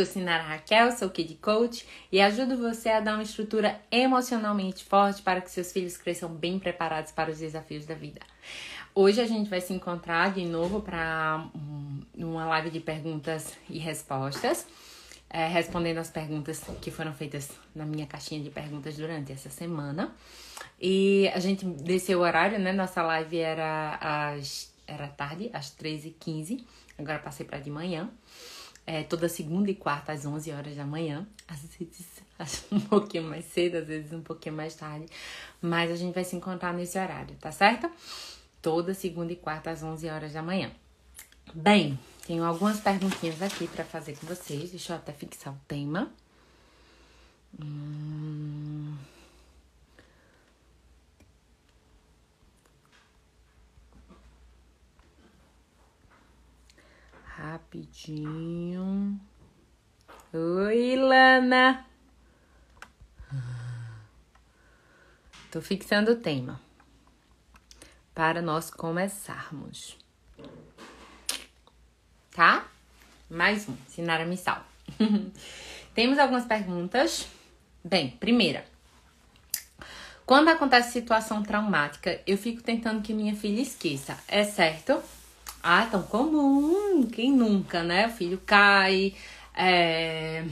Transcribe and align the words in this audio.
sou 0.00 0.06
Sinara 0.06 0.42
Raquel, 0.42 0.92
sou 0.92 1.10
Kid 1.10 1.34
Coach 1.34 1.86
e 2.10 2.22
ajudo 2.22 2.56
você 2.56 2.88
a 2.88 3.00
dar 3.00 3.14
uma 3.14 3.22
estrutura 3.22 3.78
emocionalmente 3.90 4.82
forte 4.82 5.20
para 5.20 5.42
que 5.42 5.50
seus 5.50 5.70
filhos 5.72 5.98
cresçam 5.98 6.30
bem 6.30 6.58
preparados 6.58 7.12
para 7.12 7.30
os 7.30 7.38
desafios 7.38 7.84
da 7.84 7.94
vida. 7.94 8.20
Hoje 8.94 9.20
a 9.20 9.26
gente 9.26 9.50
vai 9.50 9.60
se 9.60 9.74
encontrar 9.74 10.32
de 10.32 10.46
novo 10.46 10.80
para 10.80 11.46
uma 12.16 12.46
live 12.46 12.70
de 12.70 12.80
perguntas 12.80 13.52
e 13.68 13.78
respostas, 13.78 14.66
é, 15.28 15.46
respondendo 15.46 15.98
as 15.98 16.08
perguntas 16.08 16.64
que 16.80 16.90
foram 16.90 17.12
feitas 17.12 17.50
na 17.74 17.84
minha 17.84 18.06
caixinha 18.06 18.42
de 18.42 18.48
perguntas 18.48 18.96
durante 18.96 19.32
essa 19.32 19.50
semana. 19.50 20.14
E 20.80 21.30
a 21.34 21.38
gente 21.38 21.66
desceu 21.66 22.20
o 22.20 22.22
horário, 22.22 22.58
né? 22.58 22.72
Nossa 22.72 23.02
live 23.02 23.38
era 23.38 23.98
às 24.00 24.72
era 24.86 25.06
tarde, 25.06 25.50
às 25.52 25.70
13h15, 25.76 26.64
agora 26.98 27.18
passei 27.18 27.46
para 27.46 27.58
de 27.58 27.70
manhã. 27.70 28.10
É, 28.92 29.04
toda 29.04 29.28
segunda 29.28 29.70
e 29.70 29.74
quarta 29.74 30.10
às 30.10 30.26
11 30.26 30.50
horas 30.50 30.74
da 30.74 30.84
manhã, 30.84 31.24
às 31.46 31.60
vezes 31.60 32.22
um 32.72 32.80
pouquinho 32.80 33.24
mais 33.24 33.44
cedo, 33.44 33.76
às 33.76 33.86
vezes 33.86 34.12
um 34.12 34.20
pouquinho 34.20 34.56
mais 34.56 34.74
tarde, 34.74 35.06
mas 35.62 35.92
a 35.92 35.94
gente 35.94 36.12
vai 36.12 36.24
se 36.24 36.34
encontrar 36.34 36.74
nesse 36.74 36.98
horário, 36.98 37.36
tá 37.36 37.52
certo? 37.52 37.88
toda 38.62 38.94
segunda 38.94 39.32
e 39.32 39.36
quarta 39.36 39.70
às 39.70 39.82
11 39.82 40.08
horas 40.08 40.32
da 40.32 40.42
manhã. 40.42 40.70
Bem, 41.54 41.98
tenho 42.26 42.44
algumas 42.44 42.80
perguntinhas 42.80 43.42
aqui 43.42 43.66
para 43.66 43.84
fazer 43.84 44.16
com 44.16 44.26
vocês. 44.26 44.70
Deixa 44.70 44.92
eu 44.92 44.96
até 44.96 45.12
fixar 45.12 45.52
o 45.52 45.60
tema. 45.66 46.12
Hum... 47.60 48.96
Rapidinho. 57.40 59.18
Oi, 60.30 60.96
Lana. 60.96 61.86
Tô 65.50 65.62
fixando 65.62 66.12
o 66.12 66.16
tema 66.16 66.60
para 68.14 68.42
nós 68.42 68.68
começarmos. 68.70 69.96
Tá? 72.30 72.68
Mais 73.30 73.66
um, 73.66 73.76
Sinara 73.88 74.26
Missal. 74.26 74.62
Temos 75.94 76.18
algumas 76.18 76.44
perguntas. 76.44 77.26
Bem, 77.82 78.10
primeira. 78.10 78.66
Quando 80.26 80.48
acontece 80.48 80.92
situação 80.92 81.42
traumática, 81.42 82.20
eu 82.26 82.36
fico 82.36 82.62
tentando 82.62 83.00
que 83.00 83.14
minha 83.14 83.34
filha 83.34 83.62
esqueça. 83.62 84.18
É 84.28 84.44
certo? 84.44 85.02
Ah, 85.62 85.86
tão 85.90 86.02
comum. 86.02 87.06
Quem 87.06 87.32
nunca, 87.32 87.82
né? 87.82 88.06
O 88.06 88.10
filho 88.10 88.40
cai, 88.46 89.14
é 89.54 90.44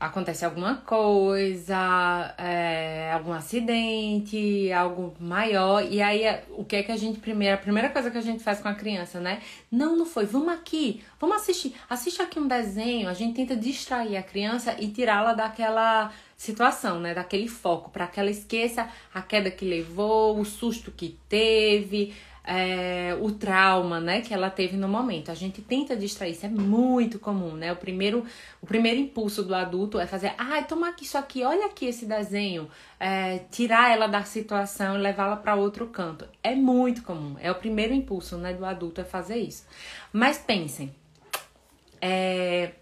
acontece 0.00 0.46
alguma 0.46 0.76
coisa, 0.76 2.34
é, 2.38 3.12
algum 3.12 3.34
acidente, 3.34 4.72
algo 4.72 5.14
maior, 5.20 5.84
e 5.84 6.00
aí 6.00 6.22
o 6.52 6.64
que 6.64 6.76
é 6.76 6.82
que 6.82 6.90
a 6.90 6.96
gente 6.96 7.20
primeiro, 7.20 7.54
a 7.54 7.58
primeira 7.58 7.90
coisa 7.90 8.10
que 8.10 8.16
a 8.16 8.22
gente 8.22 8.42
faz 8.42 8.60
com 8.60 8.68
a 8.68 8.74
criança, 8.74 9.20
né? 9.20 9.42
Não, 9.70 9.94
não 9.98 10.06
foi, 10.06 10.24
vamos 10.24 10.48
aqui, 10.48 11.04
vamos 11.20 11.36
assistir, 11.36 11.74
assiste 11.88 12.22
aqui 12.22 12.40
um 12.40 12.48
desenho, 12.48 13.10
a 13.10 13.12
gente 13.12 13.34
tenta 13.36 13.54
distrair 13.54 14.16
a 14.16 14.22
criança 14.22 14.74
e 14.78 14.88
tirá-la 14.88 15.34
daquela 15.34 16.10
situação, 16.34 16.98
né? 16.98 17.12
Daquele 17.12 17.46
foco, 17.46 17.90
para 17.90 18.06
que 18.06 18.18
ela 18.18 18.30
esqueça 18.30 18.88
a 19.12 19.20
queda 19.20 19.50
que 19.50 19.66
levou, 19.66 20.40
o 20.40 20.46
susto 20.46 20.90
que 20.90 21.18
teve, 21.28 22.14
é, 22.44 23.16
o 23.20 23.30
trauma, 23.30 24.00
né, 24.00 24.20
que 24.20 24.32
ela 24.32 24.50
teve 24.50 24.76
no 24.76 24.88
momento. 24.88 25.30
A 25.30 25.34
gente 25.34 25.60
tenta 25.60 25.96
distrair, 25.96 26.32
isso 26.32 26.46
é 26.46 26.48
muito 26.48 27.18
comum, 27.18 27.54
né? 27.54 27.72
O 27.72 27.76
primeiro, 27.76 28.24
o 28.60 28.66
primeiro 28.66 28.98
impulso 28.98 29.42
do 29.42 29.54
adulto 29.54 29.98
é 29.98 30.06
fazer, 30.06 30.34
ai, 30.38 30.64
toma 30.64 30.88
aqui 30.88 31.04
isso 31.04 31.18
aqui, 31.18 31.44
olha 31.44 31.66
aqui 31.66 31.86
esse 31.86 32.06
desenho, 32.06 32.70
é, 32.98 33.38
tirar 33.50 33.90
ela 33.90 34.06
da 34.06 34.24
situação 34.24 34.96
e 34.96 35.00
levá-la 35.00 35.36
para 35.36 35.54
outro 35.54 35.86
canto. 35.86 36.26
É 36.42 36.54
muito 36.54 37.02
comum, 37.02 37.36
é 37.40 37.50
o 37.50 37.54
primeiro 37.54 37.92
impulso, 37.92 38.36
né, 38.36 38.52
do 38.52 38.64
adulto 38.64 39.00
é 39.00 39.04
fazer 39.04 39.36
isso. 39.36 39.66
Mas 40.12 40.38
pensem, 40.38 40.94
é, 42.00 42.72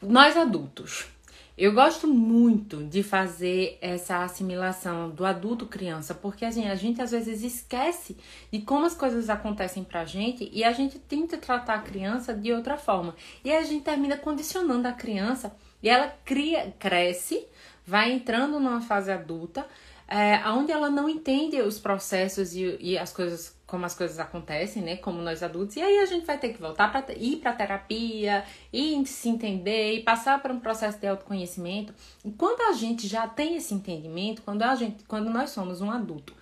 nós 0.00 0.36
adultos, 0.36 1.13
eu 1.56 1.72
gosto 1.72 2.08
muito 2.08 2.82
de 2.82 3.04
fazer 3.04 3.78
essa 3.80 4.24
assimilação 4.24 5.10
do 5.10 5.24
adulto 5.24 5.66
criança, 5.66 6.12
porque 6.12 6.44
assim, 6.44 6.66
a 6.66 6.74
gente 6.74 7.00
às 7.00 7.12
vezes 7.12 7.44
esquece 7.44 8.16
de 8.50 8.60
como 8.60 8.86
as 8.86 8.94
coisas 8.94 9.30
acontecem 9.30 9.84
pra 9.84 10.04
gente 10.04 10.50
e 10.52 10.64
a 10.64 10.72
gente 10.72 10.98
tenta 10.98 11.38
tratar 11.38 11.74
a 11.74 11.82
criança 11.82 12.34
de 12.34 12.52
outra 12.52 12.76
forma. 12.76 13.14
E 13.44 13.52
a 13.52 13.62
gente 13.62 13.84
termina 13.84 14.16
condicionando 14.16 14.88
a 14.88 14.92
criança 14.92 15.54
e 15.80 15.88
ela 15.88 16.08
cria, 16.24 16.74
cresce, 16.76 17.46
vai 17.86 18.10
entrando 18.10 18.58
numa 18.58 18.80
fase 18.80 19.12
adulta, 19.12 19.64
é, 20.08 20.36
onde 20.48 20.72
ela 20.72 20.90
não 20.90 21.08
entende 21.08 21.60
os 21.62 21.78
processos 21.78 22.52
e, 22.54 22.76
e 22.80 22.98
as 22.98 23.12
coisas 23.12 23.56
como 23.74 23.86
as 23.86 23.94
coisas 23.96 24.20
acontecem, 24.20 24.80
né? 24.80 24.96
Como 24.98 25.20
nós 25.20 25.42
adultos. 25.42 25.74
E 25.74 25.82
aí 25.82 25.98
a 25.98 26.06
gente 26.06 26.24
vai 26.24 26.38
ter 26.38 26.50
que 26.50 26.60
voltar 26.60 26.92
para 26.92 27.12
ir 27.12 27.38
para 27.38 27.52
terapia, 27.52 28.44
e 28.72 29.04
se 29.04 29.28
entender 29.28 29.94
e 29.94 30.02
passar 30.04 30.40
por 30.40 30.52
um 30.52 30.60
processo 30.60 30.96
de 30.96 31.08
autoconhecimento. 31.08 31.92
E 32.24 32.30
quando 32.30 32.60
a 32.70 32.72
gente 32.72 33.08
já 33.08 33.26
tem 33.26 33.56
esse 33.56 33.74
entendimento, 33.74 34.42
quando 34.42 34.62
a 34.62 34.76
gente, 34.76 35.02
quando 35.08 35.28
nós 35.28 35.50
somos 35.50 35.80
um 35.80 35.90
adulto 35.90 36.32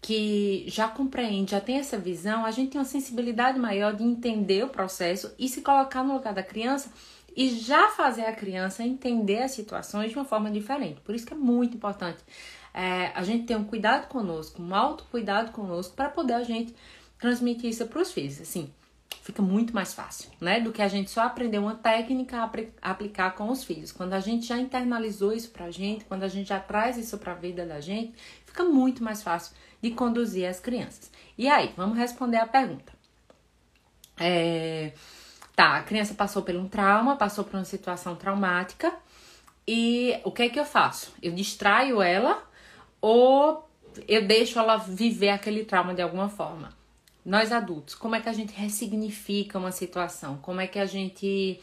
que 0.00 0.64
já 0.68 0.88
compreende, 0.88 1.50
já 1.50 1.60
tem 1.60 1.76
essa 1.76 1.98
visão, 1.98 2.46
a 2.46 2.50
gente 2.50 2.70
tem 2.70 2.80
uma 2.80 2.86
sensibilidade 2.86 3.58
maior 3.58 3.92
de 3.94 4.02
entender 4.02 4.64
o 4.64 4.68
processo 4.70 5.30
e 5.38 5.50
se 5.50 5.60
colocar 5.60 6.02
no 6.02 6.14
lugar 6.14 6.32
da 6.32 6.42
criança 6.42 6.90
e 7.36 7.50
já 7.50 7.90
fazer 7.90 8.24
a 8.24 8.32
criança 8.32 8.82
entender 8.82 9.42
as 9.42 9.50
situações 9.50 10.12
de 10.12 10.16
uma 10.16 10.24
forma 10.24 10.50
diferente. 10.50 10.98
Por 11.02 11.14
isso 11.14 11.26
que 11.26 11.34
é 11.34 11.36
muito 11.36 11.76
importante 11.76 12.24
é, 12.72 13.12
a 13.14 13.22
gente 13.22 13.46
ter 13.46 13.56
um 13.56 13.64
cuidado 13.64 14.08
conosco, 14.08 14.62
um 14.62 14.74
autocuidado 14.74 15.52
conosco, 15.52 15.94
para 15.94 16.08
poder 16.08 16.34
a 16.34 16.42
gente 16.42 16.74
transmitir 17.18 17.70
isso 17.70 17.86
para 17.86 18.00
os 18.00 18.12
filhos. 18.12 18.40
Assim, 18.40 18.72
fica 19.22 19.42
muito 19.42 19.74
mais 19.74 19.92
fácil, 19.92 20.30
né? 20.40 20.60
Do 20.60 20.72
que 20.72 20.82
a 20.82 20.88
gente 20.88 21.10
só 21.10 21.22
aprender 21.22 21.58
uma 21.58 21.74
técnica 21.74 22.50
a 22.82 22.90
aplicar 22.90 23.34
com 23.34 23.48
os 23.50 23.64
filhos. 23.64 23.92
Quando 23.92 24.12
a 24.14 24.20
gente 24.20 24.46
já 24.46 24.58
internalizou 24.58 25.32
isso 25.32 25.50
pra 25.50 25.70
gente, 25.70 26.04
quando 26.04 26.22
a 26.22 26.28
gente 26.28 26.48
já 26.48 26.60
traz 26.60 26.96
isso 26.96 27.18
pra 27.18 27.34
vida 27.34 27.66
da 27.66 27.80
gente, 27.80 28.14
fica 28.46 28.64
muito 28.64 29.02
mais 29.02 29.22
fácil 29.22 29.54
de 29.82 29.90
conduzir 29.90 30.48
as 30.48 30.60
crianças. 30.60 31.10
E 31.36 31.48
aí, 31.48 31.72
vamos 31.76 31.96
responder 31.96 32.38
a 32.38 32.46
pergunta. 32.46 32.92
É, 34.18 34.92
tá, 35.56 35.78
a 35.78 35.82
criança 35.82 36.14
passou 36.14 36.42
por 36.42 36.54
um 36.54 36.68
trauma, 36.68 37.16
passou 37.16 37.44
por 37.44 37.56
uma 37.56 37.64
situação 37.64 38.14
traumática, 38.14 38.92
e 39.66 40.18
o 40.24 40.32
que 40.32 40.42
é 40.42 40.48
que 40.48 40.58
eu 40.58 40.64
faço? 40.64 41.12
Eu 41.22 41.32
distraio 41.32 42.02
ela 42.02 42.42
ou 43.00 43.68
eu 44.06 44.26
deixo 44.26 44.58
ela 44.58 44.76
viver 44.76 45.30
aquele 45.30 45.64
trauma 45.64 45.94
de 45.94 46.02
alguma 46.02 46.28
forma. 46.28 46.70
Nós 47.24 47.52
adultos, 47.52 47.94
como 47.94 48.14
é 48.14 48.20
que 48.20 48.28
a 48.28 48.32
gente 48.32 48.52
ressignifica 48.52 49.58
uma 49.58 49.72
situação? 49.72 50.38
Como 50.38 50.60
é 50.60 50.66
que 50.66 50.78
a 50.78 50.86
gente 50.86 51.60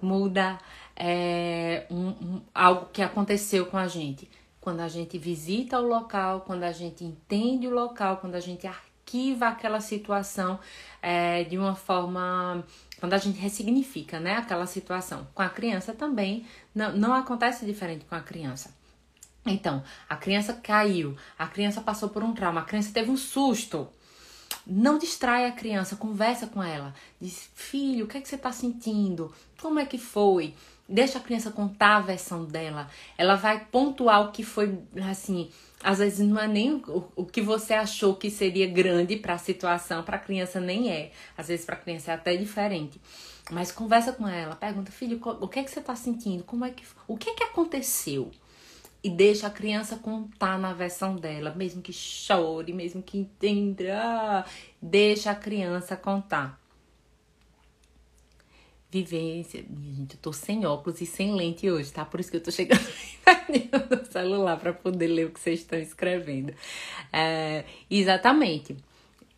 muda 0.00 0.58
é, 0.96 1.86
um, 1.90 2.08
um, 2.08 2.42
algo 2.54 2.88
que 2.92 3.02
aconteceu 3.02 3.66
com 3.66 3.76
a 3.76 3.86
gente? 3.86 4.28
Quando 4.60 4.80
a 4.80 4.88
gente 4.88 5.18
visita 5.18 5.78
o 5.78 5.86
local, 5.86 6.40
quando 6.46 6.62
a 6.62 6.72
gente 6.72 7.04
entende 7.04 7.66
o 7.66 7.70
local, 7.70 8.16
quando 8.16 8.34
a 8.34 8.40
gente 8.40 8.66
arquiva 8.66 9.48
aquela 9.48 9.80
situação 9.80 10.58
é, 11.02 11.44
de 11.44 11.58
uma 11.58 11.74
forma. 11.74 12.64
Quando 12.98 13.12
a 13.12 13.18
gente 13.18 13.38
ressignifica 13.38 14.18
né, 14.18 14.36
aquela 14.36 14.66
situação. 14.66 15.26
Com 15.34 15.42
a 15.42 15.50
criança 15.50 15.92
também 15.92 16.46
não, 16.74 16.96
não 16.96 17.12
acontece 17.12 17.66
diferente 17.66 18.06
com 18.06 18.14
a 18.14 18.20
criança. 18.20 18.74
Então, 19.46 19.82
a 20.08 20.16
criança 20.16 20.54
caiu, 20.54 21.16
a 21.38 21.46
criança 21.46 21.80
passou 21.80 22.08
por 22.08 22.22
um 22.22 22.32
trauma, 22.32 22.62
a 22.62 22.64
criança 22.64 22.92
teve 22.92 23.10
um 23.10 23.16
susto. 23.16 23.88
Não 24.66 24.96
distrai 24.96 25.46
a 25.46 25.52
criança, 25.52 25.96
conversa 25.96 26.46
com 26.46 26.62
ela. 26.62 26.94
Diz, 27.20 27.50
filho, 27.54 28.06
o 28.06 28.08
que 28.08 28.16
é 28.16 28.20
que 28.20 28.28
você 28.28 28.36
está 28.36 28.50
sentindo? 28.50 29.32
Como 29.60 29.78
é 29.78 29.84
que 29.84 29.98
foi? 29.98 30.54
Deixa 30.88 31.18
a 31.18 31.20
criança 31.20 31.50
contar 31.50 31.96
a 31.96 32.00
versão 32.00 32.44
dela. 32.44 32.88
Ela 33.18 33.34
vai 33.34 33.64
pontuar 33.66 34.22
o 34.22 34.32
que 34.32 34.42
foi, 34.42 34.78
assim, 35.10 35.50
às 35.82 35.98
vezes 35.98 36.26
não 36.26 36.40
é 36.40 36.48
nem 36.48 36.82
o, 36.88 37.04
o 37.14 37.26
que 37.26 37.42
você 37.42 37.74
achou 37.74 38.14
que 38.14 38.30
seria 38.30 38.66
grande 38.66 39.16
para 39.16 39.34
a 39.34 39.38
situação, 39.38 40.02
para 40.02 40.16
a 40.16 40.20
criança 40.20 40.58
nem 40.58 40.90
é. 40.90 41.12
Às 41.36 41.48
vezes 41.48 41.66
para 41.66 41.74
a 41.74 41.78
criança 41.78 42.12
é 42.12 42.14
até 42.14 42.34
diferente. 42.34 42.98
Mas 43.50 43.70
conversa 43.70 44.12
com 44.12 44.26
ela, 44.26 44.56
pergunta, 44.56 44.90
filho, 44.90 45.20
o 45.22 45.46
que 45.46 45.58
é 45.58 45.64
que 45.64 45.70
você 45.70 45.80
está 45.80 45.94
sentindo? 45.94 46.42
Como 46.44 46.64
é 46.64 46.70
que, 46.70 46.82
o 47.06 47.18
que 47.18 47.28
é 47.28 47.34
que 47.34 47.44
aconteceu? 47.44 48.30
E 49.04 49.10
deixa 49.10 49.48
a 49.48 49.50
criança 49.50 49.96
contar 49.96 50.58
na 50.58 50.72
versão 50.72 51.14
dela, 51.14 51.54
mesmo 51.54 51.82
que 51.82 51.92
chore, 51.92 52.72
mesmo 52.72 53.02
que 53.02 53.18
entenda, 53.18 54.00
ah, 54.00 54.44
deixa 54.80 55.30
a 55.30 55.34
criança 55.34 55.94
contar. 55.94 56.58
Vivência, 58.90 59.62
minha 59.68 59.94
gente, 59.94 60.14
eu 60.14 60.20
tô 60.22 60.32
sem 60.32 60.64
óculos 60.64 61.02
e 61.02 61.06
sem 61.06 61.34
lente 61.34 61.70
hoje, 61.70 61.92
tá? 61.92 62.02
Por 62.02 62.18
isso 62.18 62.30
que 62.30 62.38
eu 62.38 62.42
tô 62.42 62.50
chegando 62.50 62.80
no 63.90 64.06
celular 64.10 64.56
para 64.58 64.72
poder 64.72 65.08
ler 65.08 65.26
o 65.26 65.30
que 65.30 65.40
vocês 65.40 65.60
estão 65.60 65.78
escrevendo. 65.78 66.54
É, 67.12 67.64
exatamente. 67.90 68.74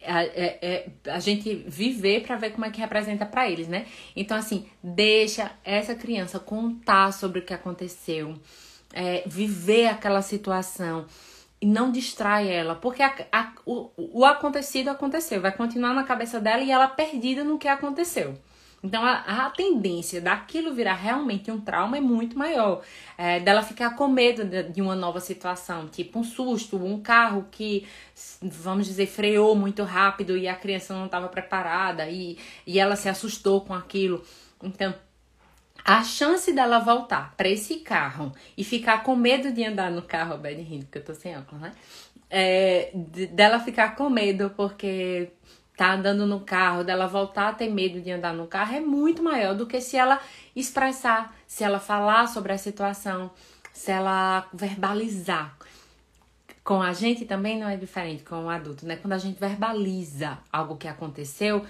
a, 0.04 0.22
é, 0.22 0.58
é, 0.62 0.90
a 1.10 1.18
gente 1.18 1.54
viver 1.66 2.22
para 2.22 2.36
ver 2.36 2.50
como 2.50 2.66
é 2.66 2.70
que 2.70 2.80
representa 2.80 3.26
para 3.26 3.50
eles, 3.50 3.66
né? 3.66 3.86
Então, 4.14 4.36
assim, 4.36 4.66
deixa 4.80 5.50
essa 5.64 5.96
criança 5.96 6.38
contar 6.38 7.12
sobre 7.12 7.40
o 7.40 7.42
que 7.42 7.54
aconteceu, 7.54 8.38
é, 8.96 9.22
viver 9.26 9.88
aquela 9.88 10.22
situação 10.22 11.04
e 11.60 11.66
não 11.66 11.92
distrai 11.92 12.48
ela, 12.48 12.74
porque 12.74 13.02
a, 13.02 13.14
a, 13.30 13.52
o, 13.66 13.90
o 13.96 14.24
acontecido 14.24 14.88
aconteceu, 14.88 15.40
vai 15.40 15.52
continuar 15.52 15.92
na 15.92 16.02
cabeça 16.02 16.40
dela 16.40 16.62
e 16.62 16.70
ela 16.70 16.88
perdida 16.88 17.44
no 17.44 17.58
que 17.58 17.68
aconteceu. 17.68 18.38
Então, 18.82 19.04
a, 19.04 19.46
a, 19.46 19.50
tendência 19.50 20.20
daquilo 20.20 20.72
virar 20.72 20.94
realmente 20.94 21.50
um 21.50 21.60
trauma 21.60 21.96
é 21.96 22.00
muito 22.00 22.38
maior. 22.38 22.82
É, 23.18 23.40
dela 23.40 23.62
ficar 23.62 23.96
com 23.96 24.06
medo 24.06 24.44
de, 24.44 24.62
de, 24.64 24.80
uma 24.80 24.94
nova 24.94 25.18
situação, 25.18 25.88
tipo 25.88 26.18
um 26.18 26.24
susto, 26.24 26.76
um 26.76 27.00
carro 27.00 27.46
que, 27.50 27.86
vamos 28.40 28.86
dizer, 28.86 29.06
freou 29.06 29.56
muito 29.56 29.82
rápido 29.82 30.36
e 30.36 30.46
a 30.46 30.54
criança 30.54 30.94
não 30.94 31.06
estava 31.06 31.28
preparada 31.28 32.08
e, 32.08 32.38
e 32.66 32.78
ela 32.78 32.96
se 32.96 33.08
assustou 33.08 33.62
com 33.62 33.74
aquilo. 33.74 34.22
Então, 34.62 34.94
a 35.86 36.02
chance 36.02 36.52
dela 36.52 36.80
voltar 36.80 37.32
para 37.36 37.48
esse 37.48 37.76
carro 37.76 38.32
e 38.58 38.64
ficar 38.64 39.04
com 39.04 39.14
medo 39.14 39.52
de 39.52 39.64
andar 39.64 39.88
no 39.88 40.02
carro, 40.02 40.36
bem 40.36 40.60
rindo, 40.60 40.86
porque 40.86 40.98
eu 40.98 41.04
tô 41.04 41.14
sem 41.14 41.38
óculos, 41.38 41.62
né? 41.62 41.72
É, 42.28 42.90
dela 43.30 43.60
ficar 43.60 43.94
com 43.94 44.10
medo 44.10 44.50
porque 44.56 45.30
tá 45.76 45.92
andando 45.92 46.26
no 46.26 46.40
carro, 46.40 46.82
dela 46.82 47.06
voltar 47.06 47.50
a 47.50 47.52
ter 47.52 47.70
medo 47.70 48.00
de 48.00 48.10
andar 48.10 48.34
no 48.34 48.48
carro 48.48 48.74
é 48.74 48.80
muito 48.80 49.22
maior 49.22 49.54
do 49.54 49.64
que 49.64 49.80
se 49.80 49.96
ela 49.96 50.20
expressar, 50.56 51.32
se 51.46 51.62
ela 51.62 51.78
falar 51.78 52.26
sobre 52.26 52.52
a 52.52 52.58
situação, 52.58 53.30
se 53.72 53.92
ela 53.92 54.48
verbalizar. 54.52 55.56
Com 56.64 56.82
a 56.82 56.92
gente 56.92 57.24
também 57.24 57.60
não 57.60 57.68
é 57.68 57.76
diferente 57.76 58.24
com 58.24 58.46
o 58.46 58.50
adulto, 58.50 58.84
né? 58.84 58.96
Quando 58.96 59.12
a 59.12 59.18
gente 59.18 59.38
verbaliza 59.38 60.36
algo 60.52 60.76
que 60.76 60.88
aconteceu, 60.88 61.64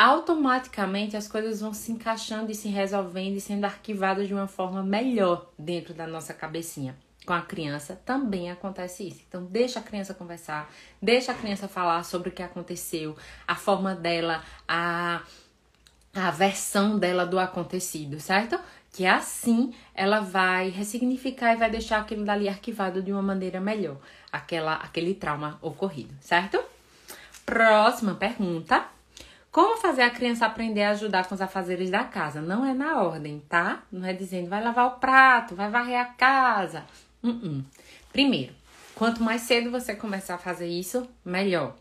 automaticamente 0.00 1.14
as 1.14 1.28
coisas 1.28 1.60
vão 1.60 1.74
se 1.74 1.92
encaixando 1.92 2.50
e 2.50 2.54
se 2.54 2.68
resolvendo 2.68 3.36
e 3.36 3.40
sendo 3.40 3.66
arquivadas 3.66 4.26
de 4.26 4.32
uma 4.32 4.46
forma 4.46 4.82
melhor 4.82 5.50
dentro 5.58 5.92
da 5.92 6.06
nossa 6.06 6.32
cabecinha 6.32 6.96
com 7.26 7.34
a 7.34 7.42
criança 7.42 8.00
também 8.02 8.50
acontece 8.50 9.06
isso. 9.06 9.20
Então, 9.28 9.44
deixa 9.44 9.78
a 9.78 9.82
criança 9.82 10.14
conversar, 10.14 10.72
deixa 11.02 11.32
a 11.32 11.34
criança 11.34 11.68
falar 11.68 12.02
sobre 12.02 12.30
o 12.30 12.32
que 12.32 12.42
aconteceu, 12.42 13.14
a 13.46 13.54
forma 13.54 13.94
dela, 13.94 14.42
a, 14.66 15.20
a 16.14 16.30
versão 16.30 16.98
dela 16.98 17.26
do 17.26 17.38
acontecido, 17.38 18.18
certo? 18.18 18.58
Que 18.90 19.04
assim 19.04 19.74
ela 19.94 20.20
vai 20.20 20.70
ressignificar 20.70 21.52
e 21.52 21.56
vai 21.56 21.70
deixar 21.70 22.00
aquilo 22.00 22.24
dali 22.24 22.48
arquivado 22.48 23.02
de 23.02 23.12
uma 23.12 23.22
maneira 23.22 23.60
melhor, 23.60 23.98
aquela, 24.32 24.76
aquele 24.76 25.14
trauma 25.14 25.58
ocorrido, 25.60 26.14
certo? 26.22 26.58
Próxima 27.44 28.14
pergunta. 28.14 28.98
Como 29.50 29.80
fazer 29.80 30.02
a 30.02 30.10
criança 30.10 30.46
aprender 30.46 30.84
a 30.84 30.90
ajudar 30.90 31.26
com 31.26 31.34
os 31.34 31.40
afazeres 31.40 31.90
da 31.90 32.04
casa? 32.04 32.40
Não 32.40 32.64
é 32.64 32.72
na 32.72 33.02
ordem, 33.02 33.42
tá? 33.48 33.82
Não 33.90 34.06
é 34.06 34.12
dizendo 34.12 34.48
vai 34.48 34.62
lavar 34.62 34.86
o 34.86 35.00
prato, 35.00 35.56
vai 35.56 35.68
varrer 35.68 35.98
a 35.98 36.04
casa. 36.04 36.84
Uh 37.20 37.30
-uh. 37.30 37.64
Primeiro, 38.12 38.54
quanto 38.94 39.22
mais 39.22 39.42
cedo 39.42 39.70
você 39.70 39.94
começar 39.94 40.36
a 40.36 40.38
fazer 40.38 40.68
isso, 40.68 41.08
melhor. 41.24 41.76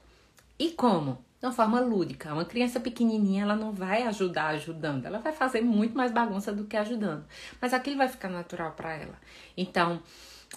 E 0.58 0.72
como? 0.72 1.24
De 1.40 1.46
uma 1.46 1.52
forma 1.52 1.80
lúdica. 1.80 2.34
Uma 2.34 2.44
criança 2.44 2.80
pequenininha, 2.80 3.44
ela 3.44 3.56
não 3.56 3.72
vai 3.72 4.02
ajudar 4.04 4.48
ajudando, 4.48 5.06
ela 5.06 5.20
vai 5.20 5.32
fazer 5.32 5.62
muito 5.62 5.96
mais 5.96 6.12
bagunça 6.12 6.52
do 6.52 6.66
que 6.66 6.76
ajudando. 6.76 7.24
Mas 7.62 7.72
aquilo 7.74 7.98
vai 7.98 8.10
ficar 8.10 8.30
natural 8.30 8.72
para 8.72 8.94
ela. 8.94 9.16
Então, 9.56 10.02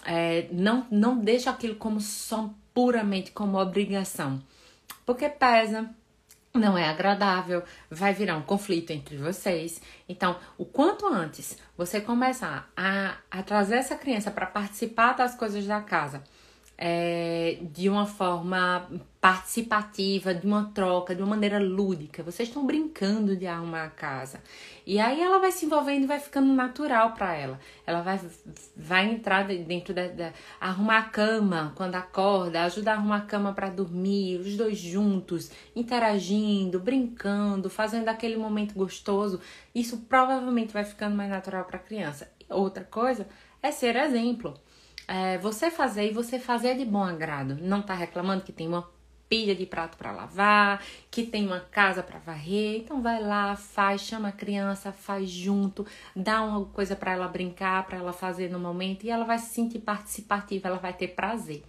é, 0.03 0.47
não, 0.51 0.87
não 0.89 1.17
deixa 1.19 1.51
aquilo 1.51 1.75
como 1.75 2.01
só 2.01 2.49
puramente 2.73 3.31
como 3.31 3.57
obrigação. 3.59 4.41
Porque 5.05 5.29
pesa, 5.29 5.89
não 6.53 6.77
é 6.77 6.87
agradável, 6.87 7.63
vai 7.89 8.13
virar 8.13 8.37
um 8.37 8.43
conflito 8.43 8.91
entre 8.91 9.17
vocês. 9.17 9.81
Então, 10.07 10.37
o 10.55 10.65
quanto 10.65 11.07
antes 11.07 11.57
você 11.75 11.99
começar 11.99 12.71
a, 12.77 13.15
a 13.31 13.41
trazer 13.41 13.77
essa 13.77 13.95
criança 13.95 14.29
para 14.29 14.45
participar 14.45 15.13
das 15.13 15.33
coisas 15.33 15.65
da 15.65 15.81
casa, 15.81 16.23
é, 16.77 17.59
de 17.61 17.87
uma 17.87 18.05
forma 18.05 18.89
participativa, 19.21 20.33
de 20.33 20.45
uma 20.45 20.65
troca, 20.73 21.15
de 21.15 21.21
uma 21.21 21.29
maneira 21.29 21.57
lúdica. 21.57 22.21
Vocês 22.23 22.49
estão 22.49 22.65
brincando 22.65 23.37
de 23.37 23.47
arrumar 23.47 23.85
a 23.85 23.89
casa. 23.89 24.41
E 24.85 24.99
aí 24.99 25.21
ela 25.21 25.39
vai 25.39 25.49
se 25.49 25.65
envolvendo 25.65 26.03
e 26.03 26.07
vai 26.07 26.19
ficando 26.19 26.51
natural 26.51 27.13
para 27.13 27.33
ela. 27.33 27.57
Ela 27.87 28.01
vai, 28.01 28.19
vai 28.75 29.09
entrar 29.09 29.47
dentro 29.47 29.93
da, 29.93 30.07
da, 30.07 30.33
arrumar 30.59 30.97
a 30.97 31.03
cama 31.03 31.71
quando 31.75 31.95
acorda, 31.95 32.63
ajudar 32.63 32.93
a 32.93 32.95
arrumar 32.95 33.17
a 33.17 33.21
cama 33.21 33.53
para 33.53 33.69
dormir, 33.69 34.41
os 34.41 34.57
dois 34.57 34.77
juntos, 34.77 35.51
interagindo, 35.73 36.79
brincando, 36.81 37.69
fazendo 37.69 38.09
aquele 38.09 38.35
momento 38.35 38.73
gostoso. 38.73 39.39
Isso 39.73 39.99
provavelmente 40.09 40.73
vai 40.73 40.83
ficando 40.83 41.15
mais 41.15 41.29
natural 41.29 41.63
para 41.63 41.77
a 41.77 41.81
criança. 41.81 42.29
Outra 42.49 42.83
coisa 42.83 43.25
é 43.61 43.71
ser 43.71 43.95
exemplo 43.95 44.53
é, 45.07 45.37
você 45.37 45.69
fazer 45.69 46.09
e 46.09 46.13
você 46.13 46.39
fazer 46.39 46.77
de 46.77 46.85
bom 46.85 47.03
agrado. 47.03 47.57
Não 47.61 47.81
tá 47.81 47.93
reclamando 47.93 48.43
que 48.43 48.51
tem 48.51 48.67
uma 48.67 48.87
pilha 49.33 49.55
de 49.55 49.65
prato 49.65 49.97
para 49.97 50.11
lavar, 50.11 50.83
que 51.09 51.23
tem 51.23 51.45
uma 51.47 51.59
casa 51.59 52.03
para 52.03 52.19
varrer. 52.19 52.81
Então 52.81 53.01
vai 53.01 53.21
lá, 53.21 53.55
faz, 53.55 54.01
chama 54.01 54.29
a 54.29 54.31
criança, 54.31 54.91
faz 54.91 55.29
junto, 55.29 55.85
dá 56.15 56.43
uma 56.43 56.65
coisa 56.65 56.95
para 56.95 57.13
ela 57.13 57.27
brincar, 57.27 57.85
para 57.85 57.97
ela 57.97 58.13
fazer 58.13 58.49
no 58.49 58.59
momento 58.59 59.05
e 59.05 59.09
ela 59.09 59.25
vai 59.25 59.39
se 59.39 59.53
sentir 59.53 59.79
participativa, 59.79 60.67
ela 60.67 60.77
vai 60.77 60.93
ter 60.93 61.09
prazer. 61.09 61.63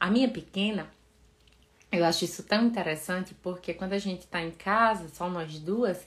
A 0.00 0.10
minha 0.10 0.28
pequena, 0.28 0.88
eu 1.90 2.04
acho 2.04 2.24
isso 2.24 2.42
tão 2.44 2.64
interessante 2.64 3.34
porque 3.42 3.74
quando 3.74 3.92
a 3.92 3.98
gente 3.98 4.26
tá 4.26 4.42
em 4.42 4.50
casa, 4.50 5.08
só 5.12 5.28
nós 5.28 5.58
duas, 5.58 6.06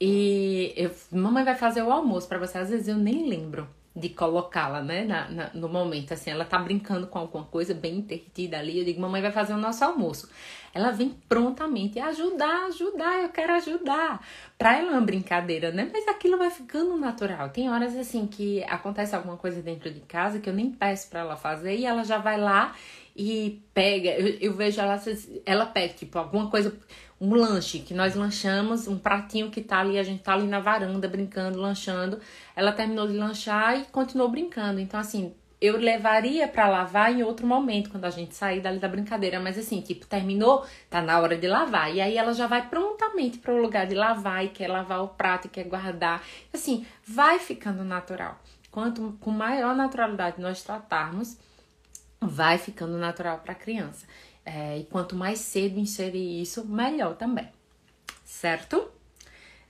e 0.00 0.72
eu, 0.76 0.90
mamãe 1.12 1.44
vai 1.44 1.54
fazer 1.54 1.82
o 1.82 1.92
almoço 1.92 2.26
para 2.26 2.38
você, 2.38 2.58
às 2.58 2.70
vezes 2.70 2.88
eu 2.88 2.96
nem 2.96 3.28
lembro 3.28 3.68
de 3.94 4.08
colocá-la, 4.10 4.82
né, 4.82 5.04
na, 5.04 5.28
na, 5.28 5.50
no 5.52 5.68
momento, 5.68 6.12
assim, 6.12 6.30
ela 6.30 6.44
tá 6.44 6.58
brincando 6.58 7.06
com 7.08 7.18
alguma 7.18 7.44
coisa 7.44 7.74
bem 7.74 7.98
entretida 7.98 8.58
ali, 8.58 8.78
eu 8.78 8.84
digo, 8.84 9.00
mamãe 9.00 9.20
vai 9.20 9.32
fazer 9.32 9.52
o 9.52 9.58
nosso 9.58 9.84
almoço. 9.84 10.30
Ela 10.72 10.90
vem 10.90 11.16
prontamente 11.28 11.98
ajudar, 11.98 12.66
ajudar, 12.66 13.22
eu 13.22 13.28
quero 13.30 13.52
ajudar. 13.54 14.24
Pra 14.56 14.76
ela 14.76 14.90
é 14.90 14.92
uma 14.92 15.00
brincadeira, 15.00 15.70
né, 15.70 15.88
mas 15.92 16.06
aquilo 16.06 16.38
vai 16.38 16.50
ficando 16.50 16.96
natural. 16.96 17.48
Tem 17.50 17.70
horas, 17.70 17.96
assim, 17.96 18.26
que 18.26 18.62
acontece 18.64 19.14
alguma 19.14 19.36
coisa 19.36 19.60
dentro 19.60 19.90
de 19.90 20.00
casa 20.00 20.38
que 20.38 20.48
eu 20.48 20.54
nem 20.54 20.70
peço 20.70 21.08
para 21.08 21.20
ela 21.20 21.36
fazer 21.36 21.76
e 21.76 21.84
ela 21.84 22.04
já 22.04 22.18
vai 22.18 22.38
lá 22.38 22.74
e 23.16 23.62
pega, 23.74 24.10
eu, 24.10 24.38
eu 24.40 24.54
vejo 24.54 24.80
ela, 24.80 25.00
ela 25.44 25.66
pega, 25.66 25.94
tipo, 25.94 26.18
alguma 26.18 26.48
coisa, 26.48 26.74
um 27.20 27.34
lanche 27.34 27.80
que 27.80 27.92
nós 27.92 28.14
lanchamos, 28.14 28.88
um 28.88 28.98
pratinho 28.98 29.50
que 29.50 29.60
tá 29.60 29.80
ali, 29.80 29.98
a 29.98 30.02
gente 30.02 30.22
tá 30.22 30.32
ali 30.32 30.46
na 30.46 30.60
varanda 30.60 31.06
brincando, 31.06 31.60
lanchando. 31.60 32.18
Ela 32.56 32.72
terminou 32.72 33.06
de 33.06 33.12
lanchar 33.12 33.78
e 33.78 33.84
continuou 33.86 34.30
brincando. 34.30 34.80
Então, 34.80 34.98
assim, 34.98 35.34
eu 35.60 35.76
levaria 35.76 36.48
para 36.48 36.68
lavar 36.68 37.12
em 37.12 37.22
outro 37.22 37.46
momento, 37.46 37.90
quando 37.90 38.06
a 38.06 38.10
gente 38.10 38.34
sair 38.34 38.60
dali 38.60 38.78
da 38.78 38.88
brincadeira. 38.88 39.38
Mas 39.38 39.58
assim, 39.58 39.82
tipo, 39.82 40.06
terminou, 40.06 40.64
tá 40.88 41.02
na 41.02 41.20
hora 41.20 41.36
de 41.36 41.46
lavar. 41.46 41.94
E 41.94 42.00
aí 42.00 42.16
ela 42.16 42.32
já 42.32 42.46
vai 42.46 42.66
prontamente 42.66 43.38
para 43.38 43.52
o 43.52 43.60
lugar 43.60 43.86
de 43.86 43.94
lavar 43.94 44.44
e 44.44 44.48
quer 44.48 44.68
lavar 44.68 45.04
o 45.04 45.08
prato 45.08 45.46
e 45.46 45.50
quer 45.50 45.64
guardar. 45.64 46.22
Assim, 46.52 46.86
vai 47.06 47.38
ficando 47.38 47.84
natural. 47.84 48.40
Quanto 48.70 49.18
com 49.20 49.30
maior 49.30 49.76
naturalidade 49.76 50.40
nós 50.40 50.62
tratarmos, 50.62 51.36
vai 52.18 52.56
ficando 52.56 52.96
natural 52.96 53.38
para 53.40 53.52
a 53.52 53.56
criança. 53.56 54.06
É, 54.46 54.78
e 54.78 54.84
quanto 54.84 55.14
mais 55.14 55.40
cedo 55.40 55.78
inserir 55.78 56.40
isso, 56.40 56.66
melhor 56.66 57.16
também. 57.16 57.48
Certo? 58.24 58.90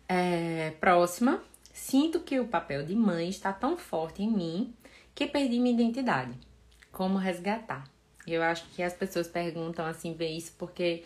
É, 0.09 0.73
próxima. 0.81 1.43
Sinto 1.73 2.21
que 2.21 2.39
o 2.39 2.47
papel 2.47 2.85
de 2.85 2.95
mãe 2.95 3.29
está 3.29 3.53
tão 3.53 3.77
forte 3.77 4.23
em 4.23 4.31
mim 4.31 4.75
que 5.21 5.27
perdi 5.27 5.59
minha 5.59 5.75
identidade. 5.75 6.33
Como 6.91 7.19
resgatar? 7.19 7.85
Eu 8.27 8.43
acho 8.43 8.65
que 8.71 8.83
as 8.83 8.95
pessoas 8.95 9.29
perguntam 9.29 9.85
assim, 9.85 10.15
ver 10.15 10.31
isso 10.31 10.55
porque 10.57 11.03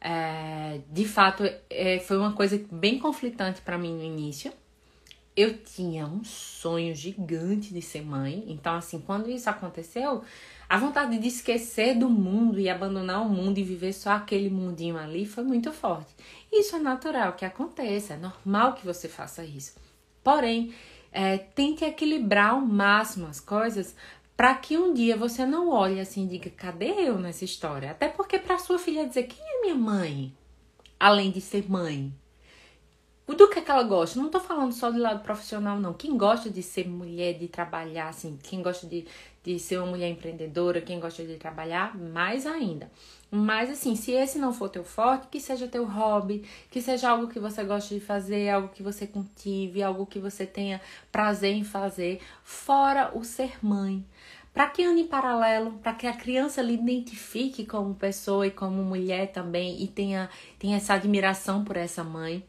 é, 0.00 0.80
de 0.90 1.04
fato 1.04 1.44
é, 1.70 2.00
foi 2.00 2.18
uma 2.18 2.32
coisa 2.32 2.60
bem 2.72 2.98
conflitante 2.98 3.60
para 3.60 3.78
mim 3.78 3.94
no 3.94 4.02
início. 4.02 4.52
Eu 5.36 5.56
tinha 5.58 6.04
um 6.04 6.24
sonho 6.24 6.96
gigante 6.96 7.72
de 7.72 7.80
ser 7.80 8.02
mãe, 8.02 8.44
então 8.48 8.74
assim, 8.74 9.00
quando 9.00 9.30
isso 9.30 9.48
aconteceu, 9.48 10.24
a 10.68 10.76
vontade 10.76 11.16
de 11.16 11.28
esquecer 11.28 11.96
do 11.96 12.10
mundo 12.10 12.58
e 12.58 12.68
abandonar 12.68 13.22
o 13.22 13.28
mundo 13.28 13.58
e 13.58 13.62
viver 13.62 13.92
só 13.92 14.10
aquele 14.10 14.50
mundinho 14.50 14.96
ali 14.96 15.24
foi 15.24 15.44
muito 15.44 15.72
forte. 15.72 16.12
Isso 16.52 16.74
é 16.74 16.80
natural 16.80 17.34
que 17.34 17.44
aconteça, 17.44 18.14
é 18.14 18.16
normal 18.16 18.74
que 18.74 18.84
você 18.84 19.08
faça 19.08 19.44
isso. 19.44 19.74
Porém, 20.24 20.72
é, 21.14 21.38
tente 21.38 21.84
equilibrar 21.84 22.50
ao 22.50 22.60
máximo 22.60 23.28
as 23.28 23.38
coisas 23.38 23.94
para 24.36 24.52
que 24.56 24.76
um 24.76 24.92
dia 24.92 25.16
você 25.16 25.46
não 25.46 25.70
olhe 25.70 26.00
assim 26.00 26.24
e 26.24 26.28
diga: 26.28 26.50
cadê 26.50 26.90
eu 26.90 27.18
nessa 27.18 27.44
história? 27.44 27.92
Até 27.92 28.08
porque 28.08 28.38
para 28.38 28.58
sua 28.58 28.78
filha 28.78 29.06
dizer: 29.06 29.22
quem 29.22 29.42
é 29.42 29.60
minha 29.60 29.76
mãe? 29.76 30.34
Além 30.98 31.30
de 31.30 31.40
ser 31.40 31.70
mãe. 31.70 32.12
Do 33.26 33.48
que, 33.48 33.58
é 33.58 33.62
que 33.62 33.70
ela 33.70 33.84
gosta? 33.84 34.20
Não 34.20 34.28
tô 34.28 34.38
falando 34.38 34.72
só 34.72 34.90
do 34.90 34.98
lado 34.98 35.22
profissional, 35.22 35.80
não. 35.80 35.94
Quem 35.94 36.14
gosta 36.16 36.50
de 36.50 36.62
ser 36.62 36.86
mulher, 36.86 37.38
de 37.38 37.48
trabalhar, 37.48 38.08
assim, 38.08 38.38
quem 38.42 38.60
gosta 38.60 38.86
de, 38.86 39.06
de 39.42 39.58
ser 39.58 39.78
uma 39.78 39.86
mulher 39.86 40.10
empreendedora, 40.10 40.82
quem 40.82 41.00
gosta 41.00 41.24
de 41.24 41.36
trabalhar, 41.36 41.96
mais 41.96 42.44
ainda. 42.44 42.90
Mas 43.36 43.68
assim, 43.68 43.96
se 43.96 44.12
esse 44.12 44.38
não 44.38 44.52
for 44.52 44.68
teu 44.68 44.84
forte, 44.84 45.26
que 45.26 45.40
seja 45.40 45.66
teu 45.66 45.84
hobby, 45.84 46.44
que 46.70 46.80
seja 46.80 47.10
algo 47.10 47.26
que 47.26 47.40
você 47.40 47.64
gosta 47.64 47.92
de 47.92 48.00
fazer, 48.00 48.48
algo 48.48 48.68
que 48.68 48.80
você 48.80 49.08
cultive, 49.08 49.82
algo 49.82 50.06
que 50.06 50.20
você 50.20 50.46
tenha 50.46 50.80
prazer 51.10 51.52
em 51.52 51.64
fazer, 51.64 52.20
fora 52.44 53.10
o 53.12 53.24
ser 53.24 53.58
mãe. 53.60 54.06
Para 54.52 54.68
que 54.68 54.84
ande 54.84 55.00
em 55.00 55.08
paralelo, 55.08 55.72
para 55.82 55.94
que 55.94 56.06
a 56.06 56.12
criança 56.12 56.62
lhe 56.62 56.74
identifique 56.74 57.66
como 57.66 57.96
pessoa 57.96 58.46
e 58.46 58.52
como 58.52 58.84
mulher 58.84 59.32
também 59.32 59.82
e 59.82 59.88
tenha, 59.88 60.30
tenha 60.56 60.76
essa 60.76 60.94
admiração 60.94 61.64
por 61.64 61.76
essa 61.76 62.04
mãe. 62.04 62.40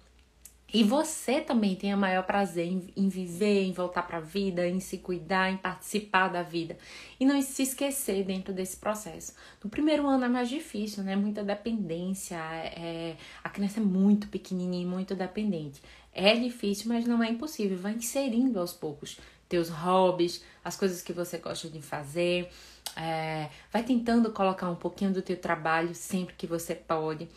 E 0.76 0.84
você 0.84 1.40
também 1.40 1.74
tenha 1.74 1.96
maior 1.96 2.24
prazer 2.24 2.68
em, 2.68 2.90
em 2.98 3.08
viver, 3.08 3.64
em 3.64 3.72
voltar 3.72 4.04
para 4.04 4.18
a 4.18 4.20
vida, 4.20 4.68
em 4.68 4.82
se 4.82 4.98
cuidar, 4.98 5.50
em 5.50 5.56
participar 5.56 6.28
da 6.28 6.44
vida. 6.44 6.78
E 7.18 7.26
não 7.26 7.42
se 7.42 7.64
esquecer 7.64 8.26
dentro 8.26 8.54
desse 8.54 8.76
processo. 8.76 9.34
No 9.64 9.70
primeiro 9.70 10.06
ano 10.06 10.26
é 10.26 10.28
mais 10.28 10.50
difícil, 10.50 11.02
né? 11.02 11.16
Muita 11.16 11.46
dependência, 11.46 12.36
é, 12.36 13.16
a 13.42 13.50
criança 13.50 13.80
é 13.80 13.84
muito 13.84 14.28
pequenininha, 14.28 14.86
muito 14.86 15.16
dependente. 15.16 15.82
É 16.12 16.36
difícil, 16.36 16.90
mas 16.90 17.06
não 17.06 17.24
é 17.24 17.30
impossível. 17.30 17.78
Vai 17.78 17.94
inserindo 17.94 18.60
aos 18.60 18.74
poucos 18.74 19.18
teus 19.48 19.70
hobbies, 19.70 20.44
as 20.62 20.76
coisas 20.76 21.02
que 21.02 21.14
você 21.14 21.38
gosta 21.38 21.70
de 21.70 21.82
fazer. 21.82 22.50
É, 22.98 23.48
vai 23.72 23.82
tentando 23.82 24.30
colocar 24.34 24.70
um 24.70 24.76
pouquinho 24.76 25.14
do 25.14 25.22
teu 25.22 25.38
trabalho 25.38 25.96
sempre 25.96 26.36
que 26.36 26.46
você 26.46 26.76
pode. 26.76 27.30